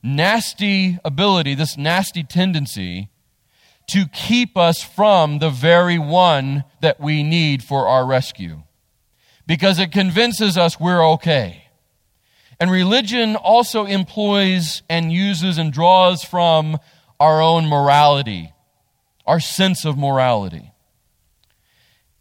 nasty 0.01 0.97
ability, 1.03 1.55
this 1.55 1.75
nasty 1.77 2.23
tendency 2.23 3.09
to 3.87 4.05
keep 4.07 4.55
us 4.55 4.81
from 4.81 5.39
the 5.39 5.49
very 5.49 5.99
one 5.99 6.63
that 6.79 7.01
we 7.01 7.21
need 7.21 7.65
for 7.65 7.85
our 7.85 8.05
rescue 8.05 8.63
because 9.45 9.77
it 9.77 9.91
convinces 9.91 10.57
us 10.57 10.79
we're 10.79 11.05
okay. 11.15 11.65
And 12.61 12.71
religion 12.71 13.35
also 13.35 13.85
employs 13.85 14.83
and 14.89 15.11
uses 15.11 15.57
and 15.57 15.73
draws 15.73 16.23
from 16.23 16.77
our 17.19 17.41
own 17.41 17.65
morality, 17.65 18.53
our 19.25 19.41
sense 19.41 19.83
of 19.83 19.97
morality. 19.97 20.71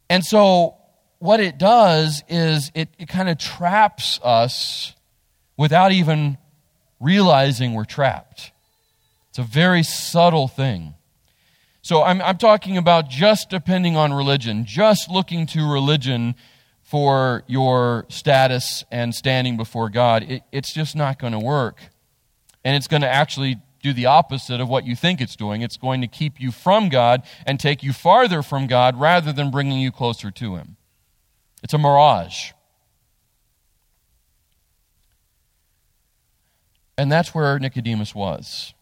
And 0.08 0.24
so, 0.24 0.76
what 1.18 1.40
it 1.40 1.58
does 1.58 2.22
is 2.28 2.70
it, 2.74 2.88
it 2.98 3.08
kind 3.08 3.28
of 3.28 3.38
traps 3.38 4.20
us 4.22 4.94
without 5.56 5.92
even 5.92 6.38
realizing 7.00 7.74
we're 7.74 7.84
trapped. 7.84 8.52
It's 9.30 9.38
a 9.38 9.42
very 9.42 9.82
subtle 9.82 10.48
thing. 10.48 10.94
So, 11.82 12.02
I'm, 12.02 12.20
I'm 12.22 12.38
talking 12.38 12.76
about 12.76 13.08
just 13.08 13.50
depending 13.50 13.96
on 13.96 14.12
religion, 14.12 14.64
just 14.64 15.10
looking 15.10 15.46
to 15.48 15.70
religion 15.70 16.34
for 16.86 17.42
your 17.48 18.06
status 18.08 18.84
and 18.92 19.12
standing 19.12 19.56
before 19.56 19.90
God, 19.90 20.22
it, 20.22 20.42
it's 20.52 20.72
just 20.72 20.94
not 20.94 21.18
going 21.18 21.32
to 21.32 21.38
work. 21.38 21.80
And 22.64 22.76
it's 22.76 22.86
going 22.86 23.02
to 23.02 23.08
actually 23.08 23.56
do 23.82 23.92
the 23.92 24.06
opposite 24.06 24.60
of 24.60 24.68
what 24.68 24.86
you 24.86 24.96
think 24.96 25.20
it's 25.20 25.36
doing. 25.36 25.62
It's 25.62 25.76
going 25.76 26.00
to 26.00 26.06
keep 26.06 26.40
you 26.40 26.50
from 26.50 26.88
God 26.88 27.22
and 27.46 27.58
take 27.58 27.82
you 27.82 27.92
farther 27.92 28.42
from 28.42 28.66
God 28.66 28.98
rather 28.98 29.32
than 29.32 29.50
bringing 29.50 29.80
you 29.80 29.92
closer 29.92 30.30
to 30.30 30.56
Him. 30.56 30.76
It's 31.62 31.74
a 31.74 31.78
mirage. 31.78 32.52
And 36.98 37.12
that's 37.12 37.34
where 37.34 37.58
Nicodemus 37.58 38.14
was. 38.14 38.74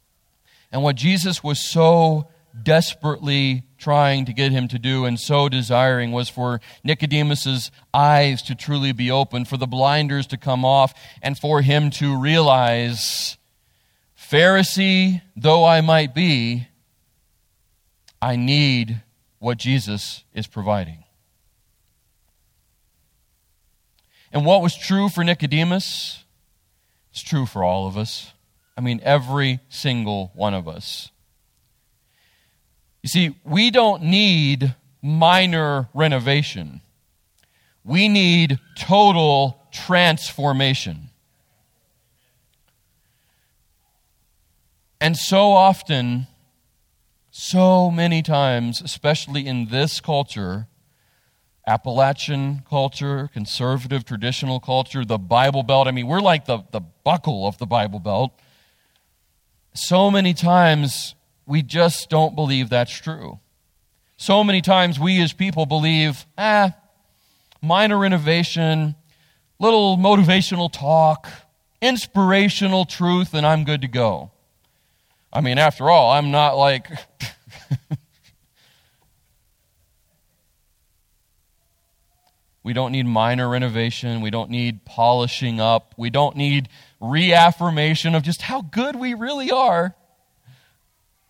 And 0.71 0.83
what 0.83 0.97
Jesus 0.97 1.43
was 1.43 1.59
so 1.59 2.29
desperately 2.63 3.65
trying 3.79 4.25
to 4.25 4.33
get 4.33 4.53
him 4.53 4.69
to 4.69 4.79
do 4.79 5.05
and 5.05 5.19
so 5.19 5.49
desiring 5.49 6.13
was 6.13 6.29
for 6.29 6.61
Nicodemus's 6.85 7.71
eyes 7.93 8.43
to 8.43 8.55
truly 8.55 8.93
be 8.93 9.11
open, 9.11 9.45
for 9.45 9.57
the 9.57 9.67
blinders 9.67 10.27
to 10.29 10.37
come 10.37 10.65
off, 10.65 10.95
and 11.21 11.39
for 11.39 11.63
him 11.63 11.91
to 11.91 12.17
realize, 12.19 13.37
Pharisee 14.35 15.23
though 15.37 15.65
I 15.65 15.81
might 15.81 16.13
be, 16.13 16.67
I 18.21 18.35
need 18.35 19.01
what 19.39 19.59
Jesus 19.59 20.25
is 20.35 20.49
providing. 20.49 21.05
And 24.33 24.45
what 24.45 24.61
was 24.61 24.77
true 24.77 25.09
for 25.09 25.23
Nicodemus 25.23 26.25
is 27.15 27.23
true 27.23 27.47
for 27.47 27.63
all 27.63 27.87
of 27.87 27.97
us. 27.97 28.33
I 28.77 28.81
mean, 28.81 29.01
every 29.05 29.61
single 29.69 30.33
one 30.35 30.55
of 30.55 30.67
us. 30.67 31.13
You 33.05 33.09
see, 33.11 33.37
we 33.45 33.71
don't 33.71 34.03
need 34.03 34.75
minor 35.01 35.89
renovation. 35.95 36.81
We 37.85 38.09
need 38.09 38.59
total 38.77 39.61
transformation. 39.71 41.11
And 45.01 45.17
so 45.17 45.53
often, 45.53 46.27
so 47.31 47.91
many 47.91 48.23
times, 48.23 48.81
especially 48.81 49.47
in 49.47 49.67
this 49.67 50.01
culture, 50.01 50.69
Appalachian 51.67 52.63
culture, 52.69 53.29
conservative 53.33 54.05
traditional 54.05 54.61
culture, 54.61 55.05
the 55.05 55.19
Bible 55.19 55.63
Belt. 55.63 55.89
I 55.89 55.93
mean, 55.93 56.07
we're 56.07 56.21
like 56.21 56.45
the, 56.45 56.59
the 56.73 56.81
buckle 56.81 57.47
of 57.47 57.57
the 57.59 57.67
Bible 57.67 57.99
Belt. 57.99 58.39
So 59.75 60.11
many 60.11 60.35
times 60.35 61.15
we 61.47 61.63
just 61.63 62.11
don't 62.11 62.35
believe 62.35 62.69
that's 62.69 62.93
true. 62.93 63.41
So 64.17 64.45
many 64.45 64.61
times 64.61 65.01
we 65.01 65.21
as 65.23 65.33
people 65.33 65.67
believe, 65.67 66.27
ah, 66.39 66.75
minor 67.61 68.05
innovation, 68.05 68.95
little 69.59 69.97
motivational 69.97 70.71
talk, 70.73 71.29
inspirational 71.81 72.85
truth, 72.85 73.35
and 73.35 73.47
I'm 73.47 73.65
good 73.65 73.81
to 73.81 73.89
go. 73.89 74.31
I 75.35 75.41
mean, 75.41 75.59
after 75.59 75.91
all, 75.91 76.13
I'm 76.13 76.31
not 76.31 76.57
like. 76.57 76.89
we 82.63 82.73
don't 82.73 82.93
need 82.93 83.05
minor 83.07 83.49
renovation. 83.49 84.21
We 84.21 84.31
don't 84.31 84.49
need 84.51 84.85
polishing 84.85 85.61
up. 85.61 85.93
We 85.99 86.09
don't 86.09 86.37
need 86.37 86.69
reaffirmation 87.01 88.15
of 88.15 88.23
just 88.23 88.43
how 88.43 88.63
good 88.63 88.95
we 88.95 89.15
really 89.15 89.51
are. 89.51 89.97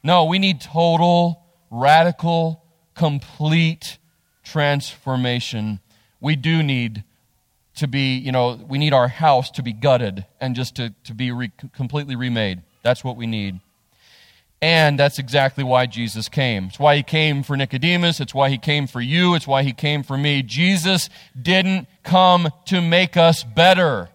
No, 0.02 0.26
we 0.26 0.38
need 0.38 0.60
total, 0.60 1.42
radical, 1.70 2.62
complete 2.94 3.96
transformation. 4.44 5.80
We 6.20 6.36
do 6.36 6.62
need 6.62 7.04
to 7.76 7.88
be, 7.88 8.16
you 8.18 8.30
know, 8.32 8.60
we 8.68 8.76
need 8.76 8.92
our 8.92 9.08
house 9.08 9.50
to 9.52 9.62
be 9.62 9.72
gutted 9.72 10.26
and 10.42 10.54
just 10.54 10.76
to, 10.76 10.94
to 11.04 11.14
be 11.14 11.32
re- 11.32 11.52
completely 11.74 12.16
remade. 12.16 12.60
That's 12.82 13.02
what 13.02 13.16
we 13.16 13.26
need. 13.26 13.60
And 14.62 14.98
that's 14.98 15.18
exactly 15.18 15.62
why 15.62 15.86
Jesus 15.86 16.28
came. 16.28 16.66
It's 16.66 16.78
why 16.78 16.96
he 16.96 17.02
came 17.02 17.42
for 17.42 17.56
Nicodemus. 17.56 18.18
It's 18.20 18.34
why 18.34 18.48
he 18.48 18.56
came 18.56 18.86
for 18.86 19.00
you. 19.00 19.34
It's 19.34 19.46
why 19.46 19.62
he 19.62 19.72
came 19.72 20.02
for 20.02 20.16
me. 20.16 20.42
Jesus 20.42 21.10
didn't 21.40 21.86
come 22.02 22.48
to 22.66 22.80
make 22.80 23.16
us 23.16 23.44
better. 23.44 24.08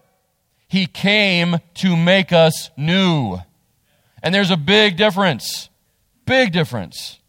He 0.66 0.86
came 0.86 1.58
to 1.74 1.96
make 1.96 2.32
us 2.32 2.70
new. 2.76 3.38
And 4.22 4.34
there's 4.34 4.50
a 4.50 4.56
big 4.56 4.96
difference. 4.96 5.68
Big 6.26 6.52
difference. 6.52 7.20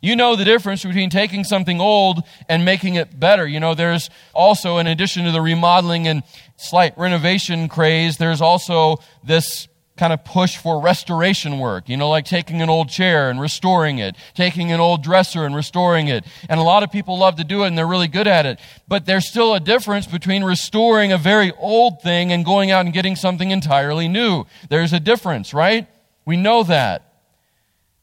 You 0.00 0.14
know 0.14 0.36
the 0.36 0.44
difference 0.44 0.84
between 0.84 1.10
taking 1.10 1.42
something 1.42 1.80
old 1.80 2.22
and 2.48 2.64
making 2.64 2.94
it 2.94 3.18
better. 3.18 3.46
You 3.46 3.58
know, 3.60 3.74
there's 3.74 4.10
also, 4.34 4.78
in 4.78 4.86
addition 4.86 5.24
to 5.24 5.32
the 5.32 5.40
remodeling 5.40 6.06
and 6.06 6.22
slight 6.56 6.96
renovation 6.98 7.68
craze, 7.68 8.16
there's 8.16 8.40
also 8.40 8.98
this 9.24 9.66
kind 9.96 10.12
of 10.12 10.24
push 10.24 10.56
for 10.56 10.80
restoration 10.80 11.58
work, 11.58 11.88
you 11.88 11.96
know, 11.96 12.08
like 12.08 12.24
taking 12.24 12.60
an 12.62 12.68
old 12.68 12.88
chair 12.88 13.30
and 13.30 13.40
restoring 13.40 13.98
it, 13.98 14.16
taking 14.34 14.70
an 14.72 14.80
old 14.80 15.02
dresser 15.02 15.44
and 15.46 15.54
restoring 15.54 16.08
it. 16.08 16.24
And 16.48 16.60
a 16.60 16.62
lot 16.62 16.82
of 16.82 16.92
people 16.92 17.18
love 17.18 17.36
to 17.36 17.44
do 17.44 17.64
it 17.64 17.68
and 17.68 17.78
they're 17.78 17.86
really 17.86 18.08
good 18.08 18.26
at 18.26 18.46
it. 18.46 18.60
But 18.86 19.06
there's 19.06 19.28
still 19.28 19.54
a 19.54 19.60
difference 19.60 20.06
between 20.06 20.44
restoring 20.44 21.12
a 21.12 21.18
very 21.18 21.52
old 21.58 22.02
thing 22.02 22.32
and 22.32 22.44
going 22.44 22.70
out 22.70 22.84
and 22.84 22.94
getting 22.94 23.16
something 23.16 23.50
entirely 23.50 24.08
new. 24.08 24.44
There's 24.68 24.92
a 24.92 25.00
difference, 25.00 25.54
right? 25.54 25.88
We 26.24 26.36
know 26.36 26.62
that. 26.64 27.02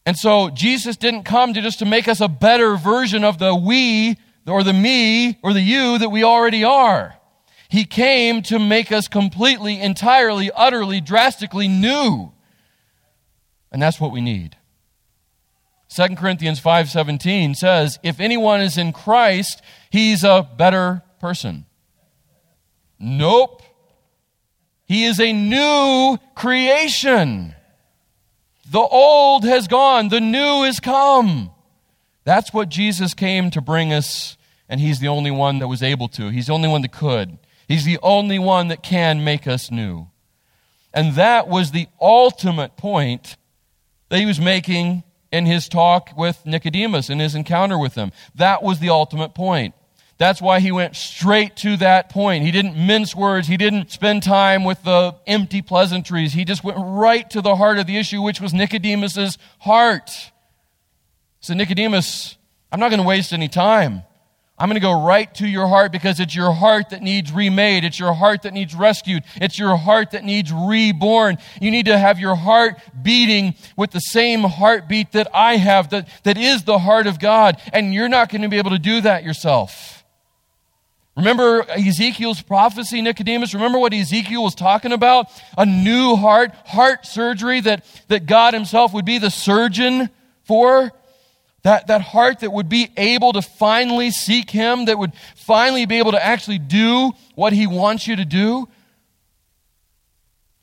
And 0.06 0.18
so 0.18 0.50
Jesus 0.50 0.98
didn't 0.98 1.24
come 1.24 1.54
to 1.54 1.62
just 1.62 1.80
to 1.80 1.86
make 1.86 2.08
us 2.08 2.20
a 2.20 2.28
better 2.28 2.76
version 2.76 3.24
of 3.24 3.38
the 3.38 3.56
we 3.56 4.18
or 4.46 4.64
the 4.64 4.74
me 4.74 5.40
or 5.42 5.54
the 5.54 5.62
you 5.62 5.98
that 6.00 6.10
we 6.10 6.24
already 6.24 6.64
are. 6.64 7.16
He 7.74 7.86
came 7.86 8.44
to 8.44 8.60
make 8.60 8.92
us 8.92 9.08
completely, 9.08 9.82
entirely, 9.82 10.52
utterly, 10.56 11.02
drastically 11.02 11.68
new. 11.68 12.32
And 13.72 13.82
that's 13.82 14.00
what 14.00 14.12
we 14.12 14.22
need. 14.22 14.58
2 15.88 16.16
Corinthians 16.16 16.60
5:17 16.60 17.56
says, 17.56 17.98
"If 18.04 18.20
anyone 18.20 18.62
is 18.62 18.78
in 18.78 18.94
Christ, 18.94 19.64
he's 19.90 20.24
a 20.24 20.48
better 20.56 21.02
person." 21.20 21.66
Nope. 23.00 23.64
He 24.86 25.06
is 25.06 25.20
a 25.20 25.34
new 25.34 26.20
creation. 26.36 27.56
The 28.70 28.82
old 28.82 29.46
has 29.46 29.68
gone, 29.68 30.10
the 30.10 30.22
new 30.22 30.62
has 30.62 30.80
come. 30.80 31.50
That's 32.24 32.54
what 32.54 32.70
Jesus 32.70 33.16
came 33.16 33.50
to 33.50 33.62
bring 33.62 33.92
us, 33.92 34.38
and 34.70 34.80
he's 34.80 35.00
the 35.00 35.08
only 35.08 35.32
one 35.32 35.58
that 35.58 35.68
was 35.68 35.82
able 35.82 36.08
to. 36.10 36.30
He's 36.30 36.46
the 36.46 36.54
only 36.54 36.70
one 36.70 36.84
that 36.84 36.92
could. 36.92 37.40
He's 37.68 37.86
the 37.86 38.00
only 38.04 38.40
one 38.40 38.68
that 38.70 38.84
can 38.84 39.24
make 39.24 39.48
us 39.48 39.72
new. 39.72 40.08
And 40.94 41.16
that 41.16 41.48
was 41.48 41.72
the 41.72 41.88
ultimate 42.00 42.78
point 42.78 43.38
that 44.10 44.20
he 44.20 44.26
was 44.26 44.40
making 44.40 45.04
in 45.32 45.46
his 45.46 45.68
talk 45.68 46.12
with 46.16 46.46
Nicodemus, 46.46 47.10
in 47.10 47.20
his 47.20 47.34
encounter 47.34 47.78
with 47.78 47.96
him. 47.96 48.12
That 48.36 48.62
was 48.62 48.80
the 48.80 48.90
ultimate 48.90 49.34
point. 49.34 49.74
That's 50.20 50.42
why 50.42 50.60
he 50.60 50.72
went 50.72 50.96
straight 50.96 51.56
to 51.58 51.76
that 51.78 52.10
point. 52.10 52.44
He 52.44 52.52
didn't 52.52 52.78
mince 52.78 53.16
words. 53.16 53.48
He 53.48 53.58
didn't 53.58 53.92
spend 53.92 54.22
time 54.22 54.64
with 54.64 54.84
the 54.84 55.16
empty 55.26 55.64
pleasantries. 55.64 56.34
He 56.34 56.46
just 56.46 56.64
went 56.64 56.78
right 56.80 57.28
to 57.32 57.42
the 57.42 57.56
heart 57.56 57.80
of 57.80 57.88
the 57.88 57.98
issue, 57.98 58.22
which 58.22 58.40
was 58.40 58.54
Nicodemus's 58.54 59.40
heart. 59.60 60.32
So, 61.40 61.56
Nicodemus, 61.56 62.38
I'm 62.72 62.80
not 62.80 62.90
going 62.90 63.02
to 63.02 63.08
waste 63.08 63.34
any 63.34 63.48
time. 63.48 64.04
I'm 64.58 64.70
going 64.70 64.76
to 64.76 64.82
go 64.82 65.04
right 65.04 65.34
to 65.36 65.48
your 65.48 65.68
heart 65.68 65.92
because 65.92 66.20
it's 66.20 66.36
your 66.36 66.52
heart 66.52 66.92
that 66.92 67.02
needs 67.02 67.32
remade. 67.32 67.84
It's 67.84 67.98
your 67.98 68.14
heart 68.14 68.44
that 68.44 68.54
needs 68.54 68.76
rescued. 68.76 69.24
It's 69.36 69.58
your 69.58 69.76
heart 69.76 70.12
that 70.12 70.24
needs 70.24 70.54
reborn. 70.54 71.40
You 71.60 71.72
need 71.72 71.88
to 71.88 71.98
have 71.98 72.20
your 72.20 72.36
heart 72.36 72.80
beating 73.02 73.56
with 73.76 73.92
the 73.92 74.00
same 74.00 74.42
heartbeat 74.42 75.14
that 75.14 75.28
I 75.34 75.58
have, 75.58 75.90
that, 75.90 76.08
that 76.24 76.38
is 76.38 76.66
the 76.66 76.78
heart 76.78 77.08
of 77.08 77.20
God. 77.20 77.60
And 77.74 77.94
you're 77.94 78.10
not 78.10 78.30
going 78.30 78.44
to 78.44 78.48
be 78.48 78.60
able 78.60 78.70
to 78.72 78.80
do 78.80 79.02
that 79.02 79.24
yourself. 79.24 80.04
Remember 81.18 81.66
Ezekiel's 81.70 82.42
prophecy, 82.42 83.02
Nicodemus? 83.02 83.54
Remember 83.54 83.80
what 83.80 83.94
Ezekiel 83.94 84.44
was 84.44 84.56
talking 84.56 84.92
about? 84.92 85.28
A 85.58 85.66
new 85.66 86.16
heart, 86.16 86.52
heart 86.66 87.06
surgery 87.06 87.60
that, 87.62 87.86
that 88.08 88.28
God 88.28 88.54
Himself 88.54 88.94
would 88.94 89.06
be 89.06 89.18
the 89.18 89.30
surgeon 89.30 90.10
for? 90.44 90.92
That, 91.64 91.88
that 91.88 92.02
heart 92.02 92.42
that 92.42 92.52
would 92.52 92.68
be 92.68 92.92
able 92.98 93.34
to 93.34 93.42
finally 93.42 94.12
seek 94.12 94.50
Him, 94.50 94.86
that 94.86 95.00
would 95.00 95.14
finally 95.36 95.86
be 95.86 95.98
able 95.98 96.12
to 96.12 96.24
actually 96.24 96.60
do 96.60 97.14
what 97.36 97.54
He 97.54 97.68
wants 97.68 98.06
you 98.06 98.18
to 98.18 98.26
do. 98.26 98.68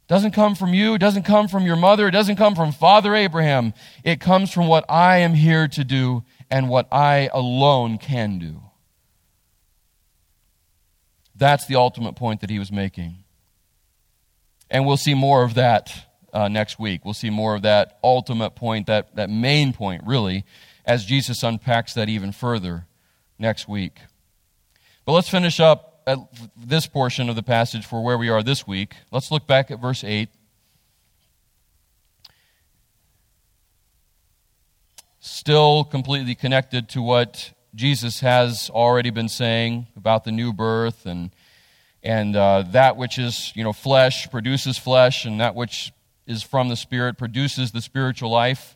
Doesn't 0.08 0.32
come 0.32 0.54
from 0.54 0.74
you, 0.74 0.94
it 0.94 0.98
doesn't 0.98 1.22
come 1.22 1.48
from 1.48 1.64
your 1.64 1.76
mother, 1.76 2.08
it 2.08 2.10
doesn't 2.10 2.36
come 2.36 2.54
from 2.54 2.72
Father 2.72 3.14
Abraham. 3.14 3.72
It 4.04 4.20
comes 4.20 4.52
from 4.52 4.66
what 4.66 4.84
I 4.88 5.18
am 5.18 5.34
here 5.34 5.68
to 5.68 5.84
do 5.84 6.24
and 6.50 6.68
what 6.68 6.88
I 6.92 7.30
alone 7.32 7.96
can 7.96 8.38
do. 8.38 8.60
That's 11.34 11.64
the 11.66 11.76
ultimate 11.76 12.16
point 12.16 12.42
that 12.42 12.50
he 12.50 12.58
was 12.58 12.70
making. 12.70 13.24
And 14.70 14.84
we'll 14.84 14.98
see 14.98 15.14
more 15.14 15.42
of 15.42 15.54
that 15.54 15.92
uh, 16.32 16.48
next 16.48 16.78
week. 16.78 17.04
We'll 17.04 17.14
see 17.14 17.30
more 17.30 17.54
of 17.54 17.62
that 17.62 17.98
ultimate 18.04 18.54
point, 18.54 18.88
that, 18.88 19.16
that 19.16 19.30
main 19.30 19.72
point, 19.72 20.02
really, 20.04 20.44
as 20.90 21.04
Jesus 21.04 21.44
unpacks 21.44 21.94
that 21.94 22.08
even 22.08 22.32
further 22.32 22.84
next 23.38 23.68
week. 23.68 24.00
But 25.04 25.12
let's 25.12 25.28
finish 25.28 25.60
up 25.60 26.02
this 26.56 26.88
portion 26.88 27.28
of 27.28 27.36
the 27.36 27.44
passage 27.44 27.86
for 27.86 28.02
where 28.02 28.18
we 28.18 28.28
are 28.28 28.42
this 28.42 28.66
week. 28.66 28.94
Let's 29.12 29.30
look 29.30 29.46
back 29.46 29.70
at 29.70 29.80
verse 29.80 30.02
8. 30.02 30.28
Still 35.20 35.84
completely 35.84 36.34
connected 36.34 36.88
to 36.88 37.02
what 37.02 37.52
Jesus 37.72 38.18
has 38.18 38.68
already 38.68 39.10
been 39.10 39.28
saying 39.28 39.86
about 39.96 40.24
the 40.24 40.32
new 40.32 40.52
birth 40.52 41.06
and 41.06 41.30
and 42.02 42.34
uh, 42.34 42.64
that 42.72 42.96
which 42.96 43.16
is 43.16 43.52
you 43.54 43.62
know 43.62 43.72
flesh 43.72 44.28
produces 44.28 44.76
flesh 44.76 45.24
and 45.24 45.40
that 45.40 45.54
which 45.54 45.92
is 46.26 46.42
from 46.42 46.68
the 46.68 46.74
spirit 46.74 47.16
produces 47.16 47.70
the 47.70 47.80
spiritual 47.80 48.30
life 48.30 48.74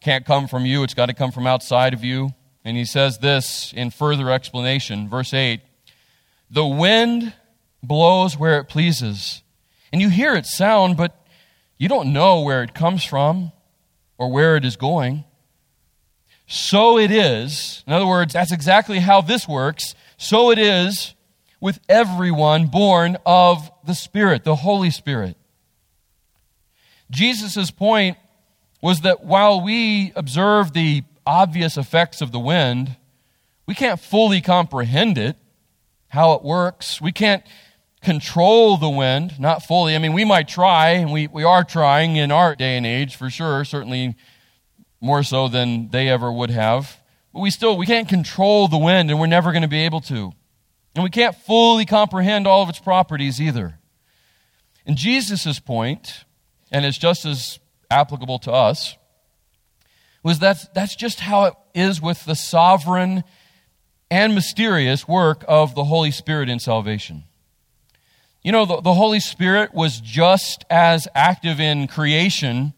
can't 0.00 0.24
come 0.24 0.48
from 0.48 0.64
you, 0.66 0.82
it's 0.82 0.94
got 0.94 1.06
to 1.06 1.14
come 1.14 1.30
from 1.30 1.46
outside 1.46 1.94
of 1.94 2.02
you. 2.04 2.34
And 2.64 2.76
he 2.76 2.84
says 2.84 3.18
this 3.18 3.72
in 3.72 3.90
further 3.90 4.30
explanation, 4.30 5.08
verse 5.08 5.32
8 5.32 5.60
The 6.50 6.66
wind 6.66 7.32
blows 7.82 8.36
where 8.36 8.58
it 8.58 8.64
pleases, 8.64 9.42
and 9.92 10.00
you 10.00 10.08
hear 10.08 10.34
its 10.34 10.54
sound, 10.54 10.96
but 10.96 11.26
you 11.78 11.88
don't 11.88 12.12
know 12.12 12.40
where 12.42 12.62
it 12.62 12.74
comes 12.74 13.04
from 13.04 13.52
or 14.18 14.30
where 14.30 14.56
it 14.56 14.64
is 14.64 14.76
going. 14.76 15.24
So 16.46 16.98
it 16.98 17.10
is. 17.10 17.84
In 17.86 17.92
other 17.92 18.06
words, 18.06 18.32
that's 18.34 18.52
exactly 18.52 18.98
how 18.98 19.20
this 19.20 19.48
works. 19.48 19.94
So 20.16 20.50
it 20.50 20.58
is 20.58 21.14
with 21.60 21.78
everyone 21.88 22.66
born 22.66 23.16
of 23.24 23.70
the 23.84 23.94
Spirit, 23.94 24.44
the 24.44 24.56
Holy 24.56 24.90
Spirit. 24.90 25.36
Jesus' 27.10 27.70
point 27.70 28.18
was 28.82 29.02
that 29.02 29.24
while 29.24 29.60
we 29.60 30.12
observe 30.16 30.72
the 30.72 31.04
obvious 31.26 31.76
effects 31.76 32.20
of 32.20 32.32
the 32.32 32.38
wind, 32.38 32.96
we 33.66 33.74
can't 33.74 34.00
fully 34.00 34.40
comprehend 34.40 35.18
it, 35.18 35.36
how 36.08 36.32
it 36.32 36.42
works. 36.42 37.00
We 37.00 37.12
can't 37.12 37.44
control 38.02 38.76
the 38.76 38.88
wind, 38.88 39.38
not 39.38 39.62
fully. 39.62 39.94
I 39.94 39.98
mean, 39.98 40.12
we 40.12 40.24
might 40.24 40.48
try, 40.48 40.90
and 40.90 41.12
we, 41.12 41.26
we 41.26 41.44
are 41.44 41.62
trying 41.62 42.16
in 42.16 42.32
our 42.32 42.56
day 42.56 42.76
and 42.76 42.86
age 42.86 43.16
for 43.16 43.28
sure, 43.28 43.64
certainly 43.64 44.16
more 45.00 45.22
so 45.22 45.48
than 45.48 45.90
they 45.90 46.08
ever 46.08 46.32
would 46.32 46.50
have. 46.50 47.00
But 47.32 47.40
we 47.40 47.50
still, 47.50 47.76
we 47.76 47.86
can't 47.86 48.08
control 48.08 48.68
the 48.68 48.78
wind, 48.78 49.10
and 49.10 49.20
we're 49.20 49.26
never 49.26 49.52
going 49.52 49.62
to 49.62 49.68
be 49.68 49.84
able 49.84 50.00
to. 50.02 50.32
And 50.94 51.04
we 51.04 51.10
can't 51.10 51.36
fully 51.36 51.84
comprehend 51.84 52.46
all 52.46 52.62
of 52.62 52.68
its 52.68 52.80
properties 52.80 53.40
either. 53.40 53.78
And 54.86 54.96
Jesus' 54.96 55.60
point, 55.60 56.24
and 56.72 56.84
it's 56.84 56.98
just 56.98 57.24
as 57.24 57.60
applicable 57.90 58.38
to 58.40 58.52
us 58.52 58.96
was 60.22 60.38
that 60.40 60.72
that's 60.74 60.94
just 60.94 61.20
how 61.20 61.44
it 61.44 61.54
is 61.74 62.00
with 62.00 62.24
the 62.24 62.34
sovereign 62.34 63.24
and 64.10 64.34
mysterious 64.34 65.06
work 65.06 65.44
of 65.48 65.74
the 65.74 65.84
Holy 65.84 66.10
Spirit 66.10 66.48
in 66.48 66.58
salvation. 66.58 67.24
You 68.42 68.52
know, 68.52 68.64
the, 68.64 68.80
the 68.80 68.94
Holy 68.94 69.20
Spirit 69.20 69.74
was 69.74 70.00
just 70.00 70.64
as 70.70 71.06
active 71.14 71.60
in 71.60 71.86
creation 71.86 72.72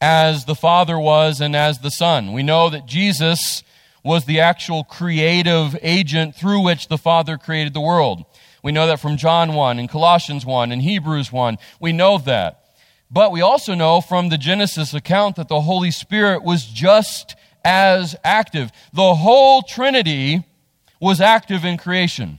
as 0.00 0.44
the 0.44 0.54
Father 0.54 0.98
was 0.98 1.40
and 1.40 1.54
as 1.54 1.80
the 1.80 1.90
Son. 1.90 2.32
We 2.32 2.42
know 2.42 2.70
that 2.70 2.86
Jesus 2.86 3.62
was 4.04 4.24
the 4.24 4.40
actual 4.40 4.82
creative 4.82 5.76
agent 5.82 6.34
through 6.34 6.60
which 6.60 6.88
the 6.88 6.98
Father 6.98 7.36
created 7.36 7.74
the 7.74 7.80
world. 7.80 8.24
We 8.62 8.72
know 8.72 8.86
that 8.86 9.00
from 9.00 9.16
John 9.16 9.54
1 9.54 9.78
and 9.78 9.88
Colossians 9.88 10.46
1 10.46 10.72
and 10.72 10.82
Hebrews 10.82 11.32
1. 11.32 11.58
We 11.80 11.92
know 11.92 12.18
that. 12.18 12.61
But 13.12 13.30
we 13.30 13.42
also 13.42 13.74
know 13.74 14.00
from 14.00 14.30
the 14.30 14.38
Genesis 14.38 14.94
account 14.94 15.36
that 15.36 15.48
the 15.48 15.60
Holy 15.60 15.90
Spirit 15.90 16.42
was 16.42 16.64
just 16.64 17.36
as 17.62 18.16
active. 18.24 18.72
The 18.94 19.14
whole 19.14 19.60
Trinity 19.60 20.44
was 20.98 21.20
active 21.20 21.64
in 21.64 21.76
creation. 21.76 22.38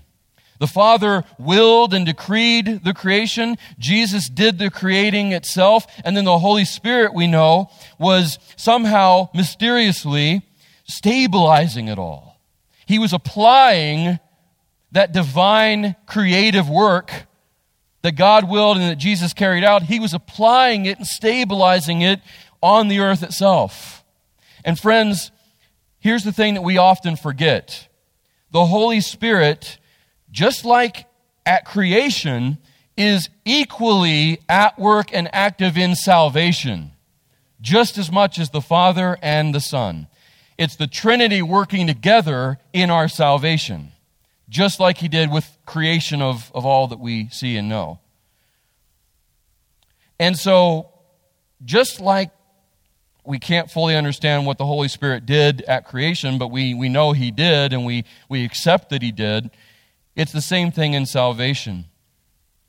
The 0.60 0.68
Father 0.68 1.26
willed 1.38 1.94
and 1.94 2.06
decreed 2.06 2.84
the 2.84 2.94
creation. 2.94 3.58
Jesus 3.78 4.30
did 4.30 4.58
the 4.58 4.72
creating 4.72 5.32
itself. 5.32 5.86
And 6.04 6.18
then 6.18 6.26
the 6.26 6.40
Holy 6.40 6.66
Spirit, 6.66 7.14
we 7.14 7.28
know, 7.28 7.70
was 8.00 8.40
somehow 8.56 9.30
mysteriously 9.34 10.42
stabilizing 10.86 11.88
it 11.88 12.00
all. 12.00 12.40
He 12.86 12.98
was 12.98 13.14
applying 13.14 14.20
that 14.92 15.12
divine 15.12 15.96
creative 16.08 16.70
work 16.70 17.28
that 18.04 18.12
God 18.12 18.50
willed 18.50 18.78
and 18.78 18.90
that 18.90 18.98
Jesus 18.98 19.34
carried 19.34 19.64
out, 19.64 19.84
he 19.84 20.00
was 20.00 20.14
applying 20.14 20.86
it 20.86 20.98
and 20.98 21.08
stabilizing 21.08 22.02
it 22.02 22.20
on 22.62 22.90
the 22.90 23.00
earth 23.00 23.24
itself. 23.24 24.04
And 24.64 24.78
friends, 24.78 25.32
here's 26.00 26.24
the 26.24 26.32
thing 26.32 26.54
that 26.54 26.62
we 26.62 26.78
often 26.78 27.16
forget 27.16 27.88
the 28.52 28.66
Holy 28.66 29.02
Spirit, 29.02 29.80
just 30.30 30.64
like 30.64 31.08
at 31.44 31.66
creation, 31.66 32.60
is 32.96 33.30
equally 33.46 34.40
at 34.48 34.78
work 34.78 35.08
and 35.12 35.28
active 35.34 35.76
in 35.76 35.96
salvation, 35.96 36.92
just 37.62 37.98
as 37.98 38.12
much 38.12 38.38
as 38.38 38.52
the 38.52 38.62
Father 38.62 39.18
and 39.24 39.56
the 39.56 39.60
Son. 39.60 40.08
It's 40.58 40.76
the 40.76 40.86
Trinity 40.86 41.42
working 41.42 41.88
together 41.88 42.60
in 42.74 42.92
our 42.92 43.08
salvation, 43.08 43.93
just 44.54 44.80
like 44.80 45.00
He 45.00 45.08
did 45.08 45.32
with 45.32 45.58
creation 45.66 46.22
of, 46.22 46.52
of 46.54 46.64
all 46.66 46.88
that 46.88 47.00
we 47.00 47.28
see 47.30 47.58
and 47.58 47.68
know. 47.68 48.00
And 50.20 50.38
so, 50.38 50.92
just 51.66 52.00
like 52.00 52.30
we 53.26 53.40
can't 53.40 53.72
fully 53.72 53.96
understand 53.96 54.46
what 54.46 54.60
the 54.60 54.66
Holy 54.66 54.88
Spirit 54.88 55.26
did 55.26 55.62
at 55.64 55.86
creation, 55.86 56.38
but 56.38 56.50
we, 56.50 56.76
we 56.76 56.88
know 56.88 57.14
He 57.14 57.32
did 57.32 57.74
and 57.74 57.84
we, 57.84 58.06
we 58.30 58.46
accept 58.46 58.90
that 58.92 59.02
He 59.02 59.12
did, 59.12 59.50
it's 60.16 60.32
the 60.32 60.42
same 60.42 60.72
thing 60.72 60.94
in 60.94 61.08
salvation. 61.08 61.86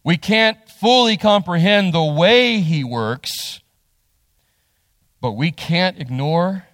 We 0.03 0.17
can't 0.17 0.59
fully 0.81 1.19
comprehend 1.19 1.93
the 1.93 2.03
way 2.03 2.61
He 2.61 2.83
works, 2.83 3.61
but 5.21 5.33
we 5.33 5.51
can't 5.51 6.01
ignore 6.01 6.65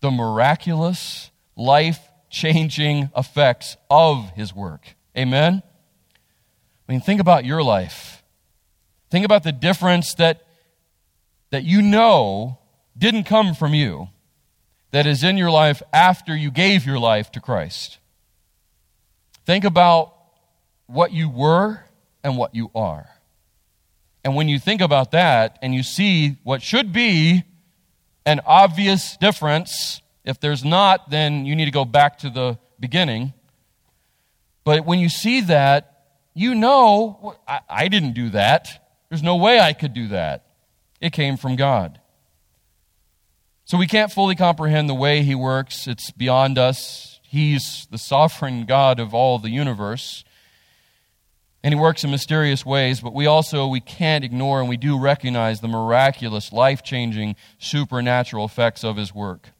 the 0.00 0.10
miraculous, 0.10 1.30
life 1.56 2.00
changing 2.30 3.10
effects 3.16 3.76
of 3.90 4.30
His 4.30 4.54
work. 4.54 4.94
Amen? 5.16 5.62
I 6.88 6.92
mean, 6.92 7.00
think 7.00 7.20
about 7.20 7.44
your 7.44 7.62
life. 7.62 8.22
Think 9.10 9.24
about 9.24 9.42
the 9.42 9.52
difference 9.52 10.14
that, 10.14 10.46
that 11.50 11.64
you 11.64 11.82
know 11.82 12.58
didn't 12.96 13.24
come 13.24 13.54
from 13.54 13.74
you, 13.74 14.08
that 14.92 15.06
is 15.06 15.22
in 15.22 15.36
your 15.36 15.50
life 15.50 15.82
after 15.92 16.34
you 16.34 16.50
gave 16.50 16.86
your 16.86 16.98
life 16.98 17.30
to 17.32 17.40
Christ. 17.40 17.98
Think 19.46 19.64
about 19.64 20.14
what 20.86 21.12
you 21.12 21.28
were 21.28 21.80
and 22.22 22.36
what 22.36 22.54
you 22.54 22.70
are. 22.74 23.08
And 24.24 24.36
when 24.36 24.48
you 24.48 24.58
think 24.58 24.80
about 24.80 25.12
that 25.12 25.58
and 25.62 25.74
you 25.74 25.82
see 25.82 26.36
what 26.42 26.62
should 26.62 26.92
be 26.92 27.44
an 28.26 28.40
obvious 28.44 29.16
difference, 29.16 30.02
if 30.30 30.40
there's 30.40 30.64
not, 30.64 31.10
then 31.10 31.44
you 31.44 31.54
need 31.54 31.66
to 31.66 31.70
go 31.70 31.84
back 31.84 32.18
to 32.20 32.30
the 32.30 32.58
beginning. 32.78 33.34
But 34.64 34.86
when 34.86 34.98
you 34.98 35.08
see 35.08 35.42
that, 35.42 36.06
you 36.34 36.54
know, 36.54 37.36
I, 37.68 37.88
didn't 37.88 38.12
do 38.12 38.30
that. 38.30 38.94
There's 39.08 39.22
no 39.22 39.36
way 39.36 39.60
I 39.60 39.72
could 39.72 39.92
do 39.92 40.08
that. 40.08 40.46
It 41.00 41.12
came 41.12 41.36
from 41.36 41.56
God. 41.56 42.00
So 43.64 43.76
we 43.76 43.86
can't 43.86 44.12
fully 44.12 44.36
comprehend 44.36 44.88
the 44.88 44.94
way 44.94 45.22
He 45.22 45.34
works, 45.34 45.86
it's 45.86 46.10
beyond 46.10 46.58
us. 46.58 47.20
He's 47.22 47.86
the 47.90 47.98
sovereign 47.98 48.64
God 48.64 48.98
of 48.98 49.14
all 49.14 49.38
the 49.38 49.50
universe. 49.50 50.24
And 51.62 51.74
he 51.74 51.78
works 51.78 52.02
in 52.02 52.10
mysterious 52.10 52.64
ways, 52.64 53.00
but 53.00 53.14
we 53.14 53.26
also 53.26 53.68
we 53.68 53.80
can't 53.80 54.24
ignore 54.24 54.60
and 54.60 54.68
we 54.68 54.78
do 54.78 54.98
recognize 54.98 55.60
the 55.60 55.68
miraculous, 55.68 56.52
life-changing, 56.52 57.36
supernatural 57.58 58.46
effects 58.46 58.82
of 58.82 58.96
his 58.96 59.14
work. 59.14 59.50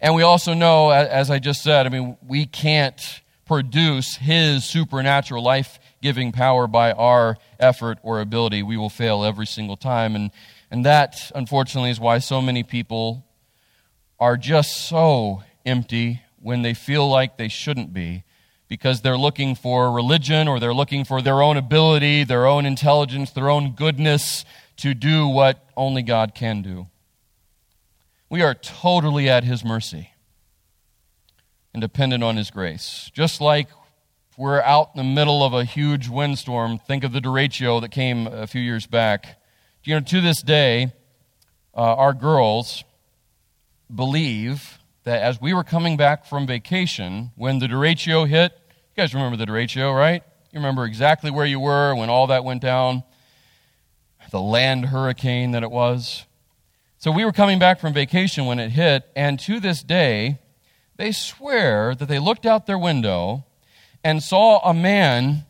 And 0.00 0.14
we 0.14 0.22
also 0.22 0.54
know, 0.54 0.90
as 0.90 1.30
I 1.30 1.38
just 1.38 1.62
said, 1.62 1.86
I 1.86 1.88
mean, 1.88 2.16
we 2.26 2.46
can't 2.46 3.20
produce 3.46 4.16
his 4.16 4.64
supernatural 4.64 5.42
life 5.42 5.78
giving 6.02 6.32
power 6.32 6.66
by 6.66 6.92
our 6.92 7.36
effort 7.58 7.98
or 8.02 8.20
ability. 8.20 8.62
We 8.62 8.76
will 8.76 8.90
fail 8.90 9.24
every 9.24 9.46
single 9.46 9.76
time. 9.76 10.14
And 10.14 10.30
and 10.70 10.84
that, 10.84 11.30
unfortunately, 11.34 11.90
is 11.90 12.00
why 12.00 12.18
so 12.18 12.42
many 12.42 12.62
people 12.62 13.24
are 14.20 14.36
just 14.36 14.88
so 14.88 15.42
empty 15.64 16.22
when 16.40 16.62
they 16.62 16.74
feel 16.74 17.08
like 17.08 17.36
they 17.36 17.48
shouldn't 17.48 17.92
be 17.92 18.24
because 18.68 19.00
they're 19.00 19.16
looking 19.16 19.54
for 19.54 19.90
religion 19.90 20.46
or 20.46 20.60
they're 20.60 20.74
looking 20.74 21.04
for 21.04 21.22
their 21.22 21.40
own 21.40 21.56
ability, 21.56 22.24
their 22.24 22.46
own 22.46 22.66
intelligence, 22.66 23.30
their 23.30 23.48
own 23.48 23.72
goodness 23.72 24.44
to 24.76 24.92
do 24.92 25.26
what 25.26 25.64
only 25.76 26.02
God 26.02 26.34
can 26.34 26.60
do. 26.60 26.86
We 28.30 28.42
are 28.42 28.54
totally 28.54 29.28
at 29.28 29.44
His 29.44 29.64
mercy 29.64 30.10
and 31.72 31.80
dependent 31.80 32.22
on 32.22 32.36
His 32.36 32.50
grace. 32.50 33.10
Just 33.14 33.40
like 33.40 33.68
we're 34.36 34.60
out 34.60 34.90
in 34.94 34.98
the 34.98 35.14
middle 35.14 35.42
of 35.42 35.54
a 35.54 35.64
huge 35.64 36.08
windstorm, 36.08 36.78
think 36.78 37.04
of 37.04 37.12
the 37.12 37.20
derecho 37.20 37.80
that 37.80 37.90
came 37.90 38.26
a 38.26 38.46
few 38.46 38.60
years 38.60 38.86
back. 38.86 39.40
You 39.84 39.94
know, 39.94 40.00
to 40.00 40.20
this 40.20 40.42
day, 40.42 40.92
uh, 41.74 41.80
our 41.80 42.12
girls 42.12 42.84
believe 43.94 44.78
that 45.04 45.22
as 45.22 45.40
we 45.40 45.54
were 45.54 45.64
coming 45.64 45.96
back 45.96 46.26
from 46.26 46.46
vacation, 46.46 47.30
when 47.34 47.58
the 47.60 47.66
derecho 47.66 48.28
hit, 48.28 48.52
you 48.68 49.02
guys 49.02 49.14
remember 49.14 49.38
the 49.38 49.50
derecho, 49.50 49.96
right? 49.96 50.22
You 50.52 50.58
remember 50.58 50.84
exactly 50.84 51.30
where 51.30 51.46
you 51.46 51.60
were 51.60 51.94
when 51.94 52.10
all 52.10 52.26
that 52.26 52.44
went 52.44 52.60
down, 52.60 53.04
the 54.30 54.40
land 54.40 54.86
hurricane 54.86 55.52
that 55.52 55.62
it 55.62 55.70
was. 55.70 56.26
So 57.00 57.12
we 57.12 57.24
were 57.24 57.32
coming 57.32 57.60
back 57.60 57.78
from 57.78 57.92
vacation 57.92 58.46
when 58.46 58.58
it 58.58 58.70
hit, 58.70 59.08
and 59.14 59.38
to 59.40 59.60
this 59.60 59.84
day, 59.84 60.40
they 60.96 61.12
swear 61.12 61.94
that 61.94 62.08
they 62.08 62.18
looked 62.18 62.44
out 62.44 62.66
their 62.66 62.78
window 62.78 63.44
and 64.02 64.20
saw 64.20 64.58
a 64.68 64.74
man 64.74 65.46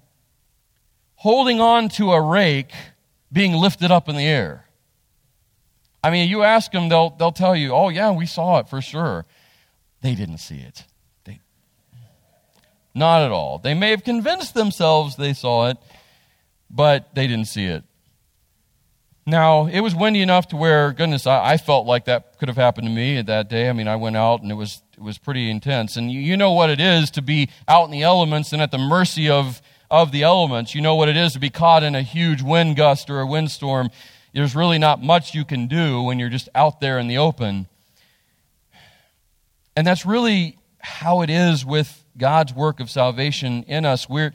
holding 1.14 1.58
on 1.58 1.88
to 1.88 2.12
a 2.12 2.20
rake 2.20 2.72
being 3.32 3.54
lifted 3.54 3.90
up 3.90 4.10
in 4.10 4.16
the 4.16 4.26
air. 4.26 4.66
I 6.04 6.10
mean, 6.10 6.28
you 6.28 6.42
ask 6.42 6.70
them, 6.70 6.90
they'll, 6.90 7.10
they'll 7.10 7.32
tell 7.32 7.56
you, 7.56 7.72
oh, 7.72 7.88
yeah, 7.88 8.10
we 8.10 8.26
saw 8.26 8.58
it 8.58 8.68
for 8.68 8.82
sure. 8.82 9.24
They 10.02 10.14
didn't 10.14 10.38
see 10.38 10.58
it. 10.58 10.84
They, 11.24 11.40
not 12.94 13.22
at 13.22 13.32
all. 13.32 13.58
They 13.58 13.72
may 13.72 13.90
have 13.90 14.04
convinced 14.04 14.52
themselves 14.52 15.16
they 15.16 15.32
saw 15.32 15.68
it, 15.68 15.78
but 16.68 17.14
they 17.14 17.26
didn't 17.26 17.48
see 17.48 17.64
it. 17.64 17.84
Now, 19.28 19.66
it 19.66 19.80
was 19.80 19.94
windy 19.94 20.22
enough 20.22 20.48
to 20.48 20.56
where, 20.56 20.90
goodness, 20.92 21.26
I, 21.26 21.52
I, 21.52 21.56
felt 21.58 21.86
like 21.86 22.06
that 22.06 22.38
could 22.38 22.48
have 22.48 22.56
happened 22.56 22.86
to 22.86 22.90
me 22.90 23.20
that 23.20 23.50
day. 23.50 23.68
I 23.68 23.74
mean, 23.74 23.86
I 23.86 23.96
went 23.96 24.16
out 24.16 24.40
and 24.40 24.50
it 24.50 24.54
was, 24.54 24.80
it 24.96 25.02
was 25.02 25.18
pretty 25.18 25.50
intense. 25.50 25.98
And 25.98 26.10
you, 26.10 26.18
you 26.18 26.34
know 26.34 26.52
what 26.52 26.70
it 26.70 26.80
is 26.80 27.10
to 27.10 27.20
be 27.20 27.50
out 27.68 27.84
in 27.84 27.90
the 27.90 28.02
elements 28.02 28.54
and 28.54 28.62
at 28.62 28.70
the 28.70 28.78
mercy 28.78 29.28
of 29.28 29.60
of 29.90 30.12
the 30.12 30.22
elements. 30.22 30.74
You 30.74 30.80
know 30.80 30.94
what 30.94 31.10
it 31.10 31.16
is 31.16 31.34
to 31.34 31.38
be 31.38 31.50
caught 31.50 31.82
in 31.82 31.94
a 31.94 32.00
huge 32.00 32.40
wind 32.40 32.76
gust 32.76 33.10
or 33.10 33.20
a 33.20 33.26
windstorm. 33.26 33.90
There's 34.32 34.56
really 34.56 34.78
not 34.78 35.02
much 35.02 35.34
you 35.34 35.44
can 35.44 35.66
do 35.66 36.02
when 36.02 36.18
you're 36.18 36.28
just 36.30 36.48
out 36.54 36.80
there 36.80 36.98
in 36.98 37.06
the 37.06 37.18
open. 37.18 37.66
And 39.76 39.86
that's 39.86 40.06
really 40.06 40.58
how 40.78 41.20
it 41.20 41.28
is 41.28 41.66
with 41.66 42.02
God's 42.16 42.54
work 42.54 42.80
of 42.80 42.90
salvation 42.90 43.62
in 43.64 43.84
us. 43.84 44.08
We're, 44.08 44.32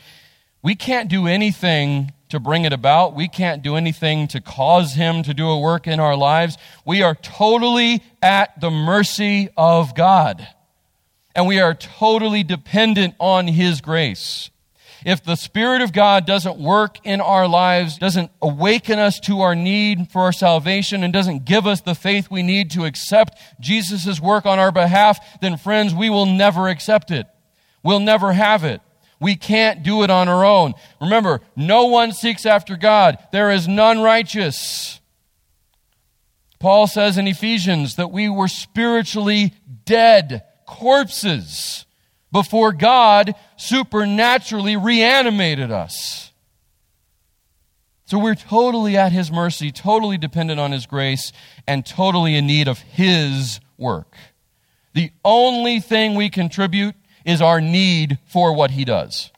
we 0.61 0.75
can't 0.75 1.09
do 1.09 1.27
anything 1.27 2.11
to 2.33 2.39
bring 2.39 2.65
it 2.65 2.73
about. 2.73 3.15
We 3.15 3.27
can't 3.27 3.61
do 3.61 3.75
anything 3.75 4.27
to 4.29 4.41
cause 4.41 4.95
Him 4.95 5.21
to 5.21 5.35
do 5.35 5.47
a 5.47 5.59
work 5.59 5.85
in 5.85 5.99
our 5.99 6.17
lives. 6.17 6.57
We 6.83 7.03
are 7.03 7.13
totally 7.13 8.03
at 8.23 8.59
the 8.59 8.71
mercy 8.71 9.49
of 9.55 9.95
God. 9.95 10.47
And 11.35 11.47
we 11.47 11.59
are 11.59 11.75
totally 11.75 12.43
dependent 12.43 13.13
on 13.19 13.47
His 13.47 13.81
grace. 13.81 14.49
If 15.05 15.23
the 15.23 15.35
Spirit 15.35 15.81
of 15.81 15.93
God 15.93 16.25
doesn't 16.25 16.57
work 16.57 16.97
in 17.03 17.21
our 17.21 17.47
lives, 17.47 17.99
doesn't 17.99 18.31
awaken 18.41 18.97
us 18.97 19.19
to 19.21 19.41
our 19.41 19.53
need 19.53 20.09
for 20.09 20.23
our 20.23 20.31
salvation, 20.31 21.03
and 21.03 21.13
doesn't 21.13 21.45
give 21.45 21.67
us 21.67 21.81
the 21.81 21.93
faith 21.93 22.31
we 22.31 22.41
need 22.41 22.71
to 22.71 22.85
accept 22.85 23.39
Jesus' 23.59 24.19
work 24.19 24.47
on 24.47 24.57
our 24.57 24.71
behalf, 24.71 25.19
then 25.39 25.57
friends, 25.57 25.93
we 25.93 26.09
will 26.09 26.25
never 26.25 26.67
accept 26.67 27.11
it. 27.11 27.27
We'll 27.83 27.99
never 27.99 28.33
have 28.33 28.63
it. 28.63 28.81
We 29.23 29.37
can't 29.37 29.83
do 29.83 30.03
it 30.03 30.09
on 30.09 30.27
our 30.27 30.43
own. 30.43 30.73
Remember, 30.99 31.39
no 31.55 31.85
one 31.85 32.11
seeks 32.11 32.45
after 32.45 32.75
God. 32.75 33.17
There 33.31 33.49
is 33.49 33.69
none 33.69 34.01
righteous. 34.01 34.99
Paul 36.59 36.87
says 36.87 37.17
in 37.17 37.25
Ephesians 37.25 37.95
that 37.95 38.11
we 38.11 38.27
were 38.27 38.49
spiritually 38.49 39.53
dead, 39.85 40.43
corpses 40.65 41.85
before 42.33 42.73
God 42.73 43.33
supernaturally 43.55 44.75
reanimated 44.75 45.71
us. 45.71 46.33
So 48.03 48.19
we're 48.19 48.35
totally 48.35 48.97
at 48.97 49.13
His 49.13 49.31
mercy, 49.31 49.71
totally 49.71 50.17
dependent 50.17 50.59
on 50.59 50.73
His 50.73 50.85
grace, 50.85 51.31
and 51.65 51.85
totally 51.85 52.35
in 52.35 52.45
need 52.45 52.67
of 52.67 52.79
His 52.79 53.61
work. 53.77 54.17
The 54.93 55.11
only 55.23 55.79
thing 55.79 56.15
we 56.15 56.29
contribute 56.29 56.95
is 57.25 57.41
our 57.41 57.61
need 57.61 58.19
for 58.25 58.53
what 58.53 58.71
He 58.71 58.85
does, 58.85 59.31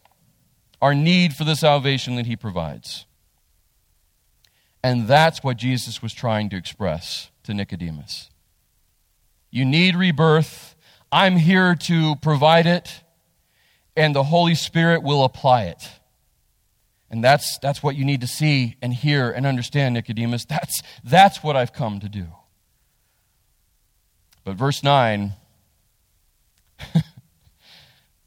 our 0.82 0.94
need 0.94 1.34
for 1.34 1.44
the 1.44 1.56
salvation 1.56 2.16
that 2.16 2.26
He 2.26 2.36
provides. 2.36 3.06
And 4.84 5.08
that's 5.08 5.44
what 5.44 5.58
Jesus 5.58 6.02
was 6.02 6.14
trying 6.14 6.50
to 6.50 6.58
express 6.58 7.32
to 7.44 7.54
Nicodemus. 7.54 8.30
You 9.50 9.66
need 9.66 9.96
rebirth 9.96 10.76
I'm 11.16 11.38
here 11.38 11.76
to 11.76 12.18
provide 12.18 12.68
it, 12.68 13.02
and 13.96 14.14
the 14.14 14.24
Holy 14.24 14.54
Spirit 14.54 15.02
will 15.02 15.24
apply 15.24 15.64
it. 15.64 15.90
And 17.10 17.24
that's, 17.24 17.58
that's 17.60 17.82
what 17.82 17.96
you 17.96 18.04
need 18.04 18.20
to 18.20 18.28
see 18.28 18.76
and 18.82 18.94
hear 18.94 19.32
and 19.32 19.46
understand, 19.46 19.94
Nicodemus. 19.94 20.44
That's, 20.44 20.82
that's 21.06 21.42
what 21.42 21.56
I've 21.56 21.72
come 21.72 22.02
to 22.02 22.10
do. 22.10 22.28
But 24.44 24.58
verse 24.58 24.84
9 24.84 25.34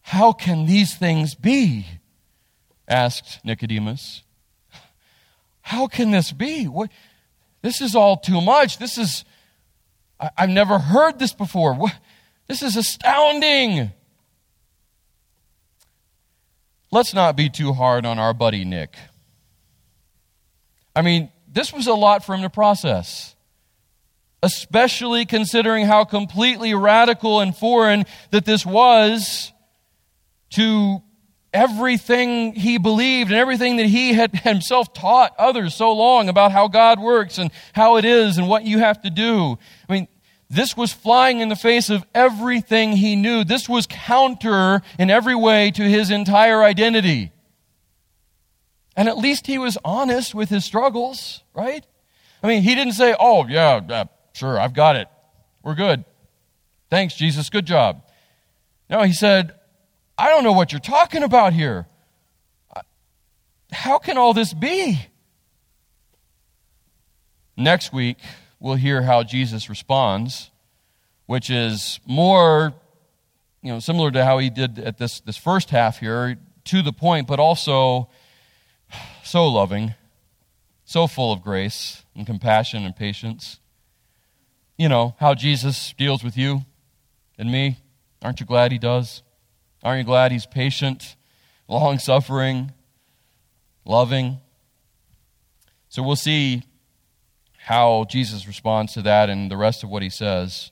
how 0.08 0.32
can 0.32 0.64
these 0.64 0.94
things 0.94 1.34
be? 1.34 1.84
asked 2.88 3.44
Nicodemus. 3.44 4.22
How 5.60 5.86
can 5.86 6.12
this 6.12 6.32
be? 6.32 6.64
What, 6.64 6.88
this 7.60 7.82
is 7.82 7.94
all 7.94 8.16
too 8.16 8.40
much. 8.40 8.78
This 8.78 8.96
is, 8.96 9.26
I, 10.18 10.30
have 10.38 10.48
never 10.48 10.78
heard 10.78 11.18
this 11.18 11.34
before. 11.34 11.74
What, 11.74 11.92
this 12.46 12.62
is 12.62 12.74
astounding. 12.74 13.90
Let's 16.90 17.12
not 17.12 17.36
be 17.36 17.50
too 17.50 17.74
hard 17.74 18.06
on 18.06 18.18
our 18.18 18.32
buddy 18.32 18.64
Nick. 18.64 18.96
I 20.96 21.02
mean, 21.02 21.30
this 21.46 21.70
was 21.70 21.86
a 21.86 21.92
lot 21.92 22.24
for 22.24 22.34
him 22.34 22.40
to 22.40 22.50
process, 22.50 23.36
especially 24.42 25.26
considering 25.26 25.84
how 25.84 26.04
completely 26.04 26.72
radical 26.72 27.40
and 27.40 27.54
foreign 27.54 28.06
that 28.30 28.46
this 28.46 28.64
was 28.64 29.52
to 30.50 31.02
everything 31.52 32.54
he 32.54 32.78
believed 32.78 33.30
and 33.30 33.38
everything 33.38 33.76
that 33.76 33.86
he 33.86 34.12
had 34.12 34.34
himself 34.44 34.92
taught 34.92 35.34
others 35.38 35.74
so 35.74 35.92
long 35.92 36.28
about 36.28 36.52
how 36.52 36.68
God 36.68 37.00
works 37.00 37.38
and 37.38 37.50
how 37.72 37.96
it 37.96 38.04
is 38.04 38.38
and 38.38 38.48
what 38.48 38.64
you 38.64 38.78
have 38.78 39.00
to 39.02 39.10
do. 39.10 39.58
I 39.88 39.92
mean, 39.92 40.08
this 40.50 40.76
was 40.76 40.92
flying 40.92 41.40
in 41.40 41.48
the 41.48 41.56
face 41.56 41.90
of 41.90 42.04
everything 42.14 42.92
he 42.92 43.16
knew. 43.16 43.44
This 43.44 43.68
was 43.68 43.86
counter 43.86 44.80
in 44.98 45.10
every 45.10 45.34
way 45.34 45.70
to 45.72 45.82
his 45.82 46.10
entire 46.10 46.62
identity. 46.62 47.32
And 48.96 49.08
at 49.08 49.18
least 49.18 49.46
he 49.46 49.58
was 49.58 49.76
honest 49.84 50.34
with 50.34 50.48
his 50.48 50.64
struggles, 50.64 51.42
right? 51.54 51.86
I 52.42 52.48
mean, 52.48 52.62
he 52.62 52.74
didn't 52.74 52.94
say, 52.94 53.14
oh, 53.18 53.46
yeah, 53.46 54.04
sure, 54.32 54.58
I've 54.58 54.72
got 54.72 54.96
it. 54.96 55.08
We're 55.62 55.74
good. 55.74 56.04
Thanks, 56.90 57.14
Jesus. 57.14 57.50
Good 57.50 57.66
job. 57.66 58.02
No, 58.88 59.02
he 59.02 59.12
said, 59.12 59.57
I 60.18 60.30
don't 60.30 60.42
know 60.42 60.52
what 60.52 60.72
you're 60.72 60.80
talking 60.80 61.22
about 61.22 61.52
here. 61.52 61.86
How 63.70 63.98
can 63.98 64.18
all 64.18 64.34
this 64.34 64.52
be? 64.52 64.98
Next 67.56 67.92
week, 67.92 68.18
we'll 68.58 68.74
hear 68.74 69.02
how 69.02 69.22
Jesus 69.22 69.70
responds, 69.70 70.50
which 71.26 71.50
is 71.50 72.00
more, 72.04 72.74
you 73.62 73.72
know, 73.72 73.78
similar 73.78 74.10
to 74.10 74.24
how 74.24 74.38
he 74.38 74.50
did 74.50 74.80
at 74.80 74.98
this, 74.98 75.20
this 75.20 75.36
first 75.36 75.70
half 75.70 76.00
here, 76.00 76.36
to 76.64 76.82
the 76.82 76.92
point, 76.92 77.28
but 77.28 77.38
also 77.38 78.08
so 79.22 79.46
loving, 79.46 79.94
so 80.84 81.06
full 81.06 81.32
of 81.32 81.42
grace 81.42 82.04
and 82.16 82.26
compassion 82.26 82.84
and 82.84 82.96
patience. 82.96 83.60
You 84.76 84.88
know, 84.88 85.14
how 85.20 85.34
Jesus 85.34 85.94
deals 85.96 86.24
with 86.24 86.36
you 86.36 86.64
and 87.38 87.52
me. 87.52 87.78
Aren't 88.22 88.40
you 88.40 88.46
glad 88.46 88.72
he 88.72 88.78
does? 88.78 89.22
Aren't 89.82 89.98
you 89.98 90.04
glad 90.04 90.32
he's 90.32 90.46
patient, 90.46 91.16
long 91.68 91.98
suffering, 91.98 92.72
loving? 93.84 94.38
So 95.88 96.02
we'll 96.02 96.16
see 96.16 96.62
how 97.56 98.06
Jesus 98.08 98.46
responds 98.46 98.94
to 98.94 99.02
that 99.02 99.30
and 99.30 99.50
the 99.50 99.56
rest 99.56 99.82
of 99.82 99.90
what 99.90 100.02
he 100.02 100.10
says. 100.10 100.70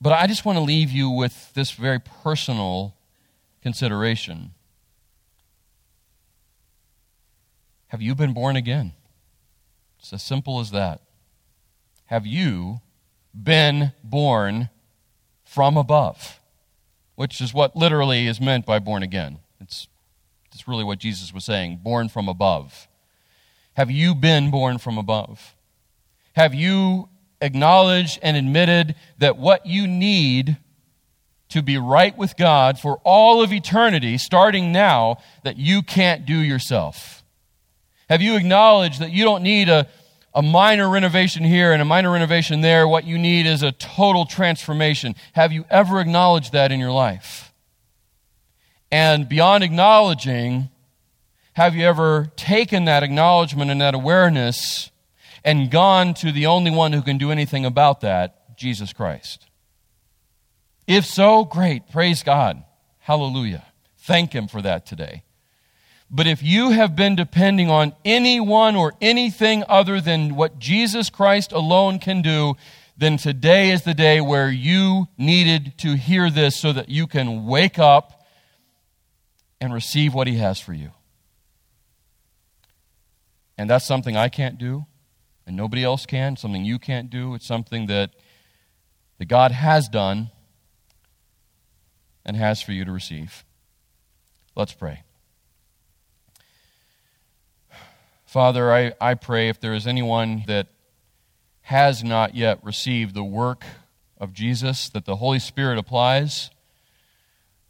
But 0.00 0.12
I 0.12 0.26
just 0.26 0.44
want 0.44 0.56
to 0.58 0.62
leave 0.64 0.90
you 0.90 1.10
with 1.10 1.52
this 1.54 1.70
very 1.70 2.00
personal 2.00 2.94
consideration. 3.62 4.50
Have 7.88 8.02
you 8.02 8.14
been 8.14 8.32
born 8.32 8.56
again? 8.56 8.92
It's 9.98 10.12
as 10.12 10.22
simple 10.22 10.60
as 10.60 10.70
that. 10.72 11.00
Have 12.06 12.26
you 12.26 12.80
been 13.34 13.92
born 14.02 14.70
from 15.44 15.76
above? 15.76 16.40
Which 17.14 17.40
is 17.40 17.52
what 17.52 17.76
literally 17.76 18.26
is 18.26 18.40
meant 18.40 18.66
by 18.66 18.78
born 18.78 19.02
again. 19.02 19.38
It's, 19.60 19.88
it's 20.52 20.66
really 20.66 20.84
what 20.84 20.98
Jesus 20.98 21.32
was 21.32 21.44
saying 21.44 21.80
born 21.82 22.08
from 22.08 22.28
above. 22.28 22.88
Have 23.74 23.90
you 23.90 24.14
been 24.14 24.50
born 24.50 24.78
from 24.78 24.98
above? 24.98 25.54
Have 26.34 26.54
you 26.54 27.08
acknowledged 27.40 28.18
and 28.22 28.36
admitted 28.36 28.94
that 29.18 29.36
what 29.36 29.66
you 29.66 29.86
need 29.86 30.56
to 31.48 31.62
be 31.62 31.76
right 31.76 32.16
with 32.16 32.36
God 32.36 32.78
for 32.78 32.98
all 33.04 33.42
of 33.42 33.52
eternity, 33.52 34.16
starting 34.16 34.72
now, 34.72 35.18
that 35.44 35.58
you 35.58 35.82
can't 35.82 36.24
do 36.24 36.38
yourself? 36.38 37.22
Have 38.08 38.22
you 38.22 38.36
acknowledged 38.36 39.00
that 39.00 39.10
you 39.10 39.24
don't 39.24 39.42
need 39.42 39.68
a 39.68 39.86
a 40.34 40.42
minor 40.42 40.88
renovation 40.88 41.44
here 41.44 41.72
and 41.72 41.82
a 41.82 41.84
minor 41.84 42.10
renovation 42.12 42.60
there. 42.60 42.88
What 42.88 43.04
you 43.04 43.18
need 43.18 43.46
is 43.46 43.62
a 43.62 43.72
total 43.72 44.24
transformation. 44.24 45.14
Have 45.32 45.52
you 45.52 45.64
ever 45.70 46.00
acknowledged 46.00 46.52
that 46.52 46.72
in 46.72 46.80
your 46.80 46.92
life? 46.92 47.52
And 48.90 49.28
beyond 49.28 49.64
acknowledging, 49.64 50.68
have 51.54 51.74
you 51.74 51.84
ever 51.84 52.30
taken 52.36 52.84
that 52.86 53.02
acknowledgement 53.02 53.70
and 53.70 53.80
that 53.80 53.94
awareness 53.94 54.90
and 55.44 55.70
gone 55.70 56.14
to 56.14 56.32
the 56.32 56.46
only 56.46 56.70
one 56.70 56.92
who 56.92 57.02
can 57.02 57.18
do 57.18 57.30
anything 57.30 57.64
about 57.64 58.00
that, 58.00 58.56
Jesus 58.56 58.92
Christ? 58.92 59.46
If 60.86 61.04
so, 61.04 61.44
great. 61.44 61.90
Praise 61.90 62.22
God. 62.22 62.62
Hallelujah. 62.98 63.64
Thank 63.98 64.32
Him 64.32 64.48
for 64.48 64.62
that 64.62 64.86
today. 64.86 65.22
But 66.14 66.26
if 66.26 66.42
you 66.42 66.70
have 66.72 66.94
been 66.94 67.16
depending 67.16 67.70
on 67.70 67.94
anyone 68.04 68.76
or 68.76 68.92
anything 69.00 69.64
other 69.66 69.98
than 69.98 70.36
what 70.36 70.58
Jesus 70.58 71.08
Christ 71.08 71.52
alone 71.52 71.98
can 71.98 72.20
do, 72.20 72.54
then 72.98 73.16
today 73.16 73.70
is 73.70 73.82
the 73.82 73.94
day 73.94 74.20
where 74.20 74.50
you 74.50 75.08
needed 75.16 75.78
to 75.78 75.96
hear 75.96 76.28
this 76.28 76.54
so 76.54 76.70
that 76.74 76.90
you 76.90 77.06
can 77.06 77.46
wake 77.46 77.78
up 77.78 78.26
and 79.58 79.72
receive 79.72 80.12
what 80.12 80.26
He 80.26 80.36
has 80.36 80.60
for 80.60 80.74
you. 80.74 80.90
And 83.56 83.70
that's 83.70 83.86
something 83.86 84.14
I 84.14 84.28
can't 84.28 84.58
do, 84.58 84.84
and 85.46 85.56
nobody 85.56 85.82
else 85.82 86.04
can, 86.04 86.36
something 86.36 86.64
you 86.64 86.78
can't 86.78 87.08
do. 87.08 87.34
It's 87.34 87.46
something 87.46 87.86
that, 87.86 88.10
that 89.18 89.26
God 89.26 89.52
has 89.52 89.88
done 89.88 90.30
and 92.24 92.36
has 92.36 92.60
for 92.60 92.72
you 92.72 92.84
to 92.84 92.92
receive. 92.92 93.44
Let's 94.54 94.74
pray. 94.74 95.04
Father, 98.32 98.72
I, 98.72 98.94
I 98.98 99.12
pray 99.12 99.50
if 99.50 99.60
there 99.60 99.74
is 99.74 99.86
anyone 99.86 100.44
that 100.46 100.68
has 101.60 102.02
not 102.02 102.34
yet 102.34 102.64
received 102.64 103.14
the 103.14 103.22
work 103.22 103.62
of 104.16 104.32
Jesus 104.32 104.88
that 104.88 105.04
the 105.04 105.16
Holy 105.16 105.38
Spirit 105.38 105.76
applies, 105.76 106.48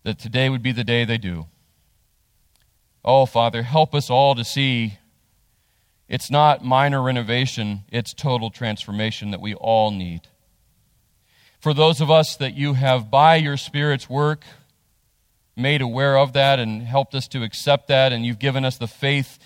that 0.05 0.21
today 0.21 0.49
would 0.49 0.63
be 0.63 0.71
the 0.71 0.85
day 0.85 1.05
they 1.05 1.19
do. 1.19 1.47
Oh, 3.05 3.27
Father, 3.27 3.65
help 3.65 3.93
us 3.93 4.09
all 4.09 4.37
to 4.37 4.45
see 4.45 4.99
it's 6.09 6.31
not 6.31 6.65
minor 6.65 7.03
renovation, 7.03 7.81
it's 7.91 8.15
total 8.15 8.49
transformation 8.49 9.33
that 9.33 9.41
we 9.41 9.55
all 9.55 9.91
need. 9.91 10.29
For 11.59 11.75
those 11.75 12.01
of 12.01 12.09
us 12.09 12.37
that 12.37 12.55
you 12.55 12.75
have, 12.75 13.11
by 13.11 13.35
your 13.35 13.57
Spirit's 13.57 14.09
work, 14.09 14.45
made 15.57 15.83
aware 15.83 16.17
of 16.17 16.35
that 16.35 16.61
and 16.61 16.83
helped 16.83 17.17
us 17.17 17.27
to 17.27 17.43
accept 17.43 17.89
that, 17.89 18.13
and 18.13 18.25
you've 18.25 18.39
given 18.39 18.65
us 18.65 18.79
the 18.79 18.87
faith 18.87 19.41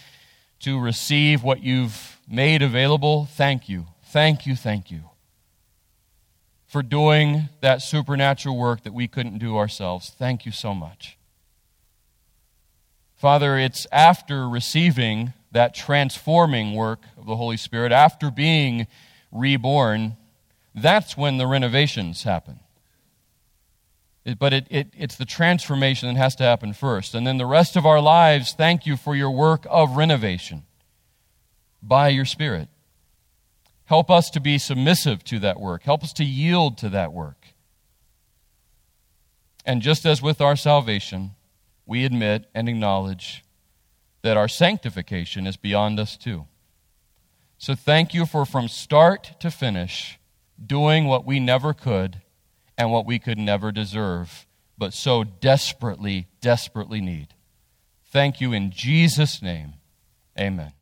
to 0.61 0.79
receive 0.79 1.43
what 1.43 1.63
you've 1.63 2.19
made 2.29 2.63
available, 2.63 3.27
thank 3.27 3.69
you. 3.69 3.87
Thank 4.05 4.47
you, 4.47 4.57
thank 4.57 4.91
you 4.91 5.11
for 6.67 6.83
doing 6.83 7.49
that 7.61 7.81
supernatural 7.81 8.57
work 8.57 8.83
that 8.83 8.93
we 8.93 9.09
couldn't 9.09 9.39
do 9.39 9.57
ourselves. 9.57 10.11
Thank 10.19 10.45
you 10.45 10.53
so 10.53 10.75
much. 10.75 11.17
Father, 13.15 13.57
it's 13.57 13.87
after 13.91 14.47
receiving 14.49 15.33
that 15.53 15.75
transforming 15.75 16.75
work 16.75 17.01
of 17.17 17.25
the 17.25 17.37
Holy 17.37 17.57
Spirit, 17.57 17.93
after 17.93 18.31
being 18.31 18.87
reborn, 19.33 20.17
that's 20.75 21.17
when 21.17 21.39
the 21.39 21.47
renovations 21.47 22.25
happen. 22.25 22.61
But 24.35 24.53
it, 24.53 24.67
it, 24.71 24.93
it's 24.97 25.15
the 25.15 25.25
transformation 25.25 26.13
that 26.13 26.21
has 26.21 26.35
to 26.37 26.43
happen 26.43 26.73
first. 26.73 27.15
And 27.15 27.25
then 27.25 27.39
the 27.39 27.47
rest 27.47 27.77
of 27.77 27.87
our 27.87 28.01
lives, 28.01 28.53
thank 28.53 28.85
you 28.85 28.97
for 28.97 29.15
your 29.15 29.31
work 29.31 29.67
of 29.71 29.97
renovation 29.97 30.65
by 31.81 32.09
your 32.09 32.25
Spirit. 32.25 32.69
Help 33.85 34.11
us 34.11 34.29
to 34.31 34.41
be 34.41 34.59
submissive 34.59 35.23
to 35.25 35.39
that 35.39 35.61
work. 35.61 35.85
Help 35.85 36.03
us 36.03 36.13
to 36.15 36.25
yield 36.25 36.77
to 36.79 36.89
that 36.89 37.13
work. 37.13 37.55
And 39.65 39.81
just 39.81 40.05
as 40.05 40.21
with 40.21 40.41
our 40.41 40.57
salvation, 40.57 41.33
we 41.87 42.05
admit 42.05 42.47
and 42.53 42.69
acknowledge 42.69 43.45
that 44.23 44.37
our 44.37 44.49
sanctification 44.49 45.47
is 45.47 45.57
beyond 45.57 46.01
us 46.01 46.17
too. 46.17 46.47
So 47.59 47.77
thank 47.77 48.13
you 48.13 48.27
for 48.27 48.45
from 48.45 48.67
start 48.67 49.37
to 49.39 49.53
finish 49.53 50.19
doing 50.65 51.07
what 51.07 51.25
we 51.25 51.39
never 51.39 51.73
could 51.73 52.23
and 52.79 52.91
what 52.91 53.07
we 53.07 53.19
could 53.19 53.39
never 53.39 53.73
deserve, 53.73 54.47
but 54.79 54.93
so 54.93 55.25
desperately, 55.25 56.29
desperately 56.41 57.01
need. 57.01 57.29
Thank 58.11 58.41
you 58.41 58.53
in 58.53 58.71
Jesus' 58.71 59.43
name. 59.43 59.75
Amen. 60.39 60.73